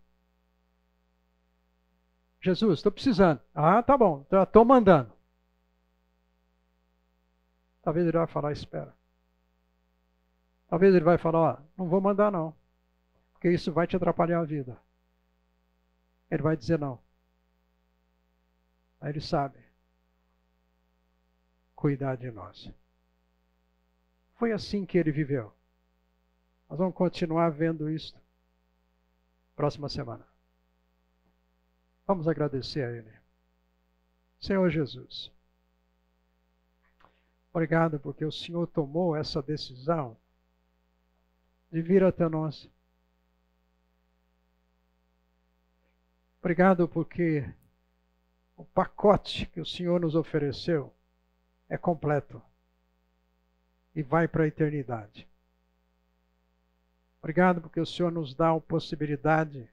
[2.46, 3.42] Jesus, estou precisando.
[3.56, 5.12] Ah, tá bom, estou mandando.
[7.82, 8.94] Talvez ele vai falar, espera.
[10.68, 12.56] Talvez ele vai falar, ó, não vou mandar não,
[13.34, 14.78] porque isso vai te atrapalhar a vida.
[16.30, 17.00] Ele vai dizer não.
[19.00, 19.60] Aí ele sabe
[21.76, 22.72] cuidar de nós.
[24.36, 25.54] Foi assim que ele viveu.
[26.70, 28.16] Nós vamos continuar vendo isso
[29.56, 30.26] próxima semana.
[32.06, 33.12] Vamos agradecer a Ele.
[34.40, 35.32] Senhor Jesus,
[37.52, 40.16] obrigado porque o Senhor tomou essa decisão
[41.72, 42.70] de vir até nós.
[46.46, 47.44] Obrigado porque
[48.56, 50.94] o pacote que o Senhor nos ofereceu
[51.68, 52.40] é completo
[53.96, 55.28] e vai para a eternidade.
[57.18, 59.68] Obrigado porque o Senhor nos dá a possibilidade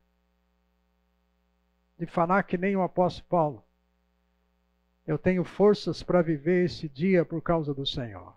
[1.98, 3.64] de falar que nem o apóstolo Paulo.
[5.06, 8.34] Eu tenho forças para viver esse dia por causa do Senhor.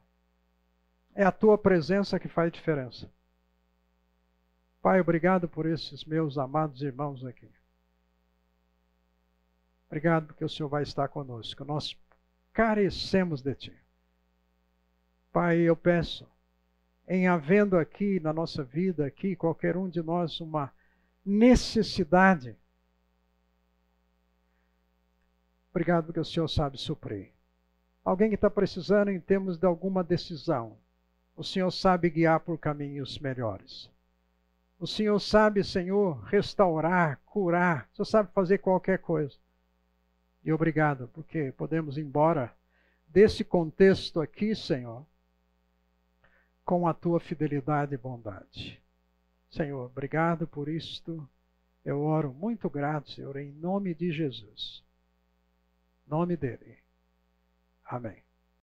[1.15, 3.09] É a tua presença que faz diferença.
[4.81, 7.49] Pai, obrigado por esses meus amados irmãos aqui.
[9.95, 11.63] Obrigado porque o Senhor vai estar conosco.
[11.63, 11.97] Nós
[12.51, 13.73] carecemos de Ti.
[15.31, 16.27] Pai, eu peço,
[17.07, 20.69] em havendo aqui na nossa vida, aqui, qualquer um de nós, uma
[21.25, 22.57] necessidade,
[25.71, 27.31] obrigado porque o Senhor sabe suprir.
[28.03, 30.77] Alguém que está precisando em termos de alguma decisão,
[31.37, 33.89] o Senhor sabe guiar por caminhos melhores.
[34.77, 37.87] O Senhor sabe, Senhor, restaurar, curar.
[37.93, 39.44] O Senhor sabe fazer qualquer coisa.
[40.45, 42.55] E obrigado, porque podemos ir embora
[43.07, 45.03] desse contexto aqui, Senhor,
[46.63, 48.79] com a tua fidelidade e bondade.
[49.49, 51.27] Senhor, obrigado por isto.
[51.83, 54.83] Eu oro muito grato, Senhor, em nome de Jesus.
[56.05, 56.77] Nome dele.
[57.83, 58.24] Amém.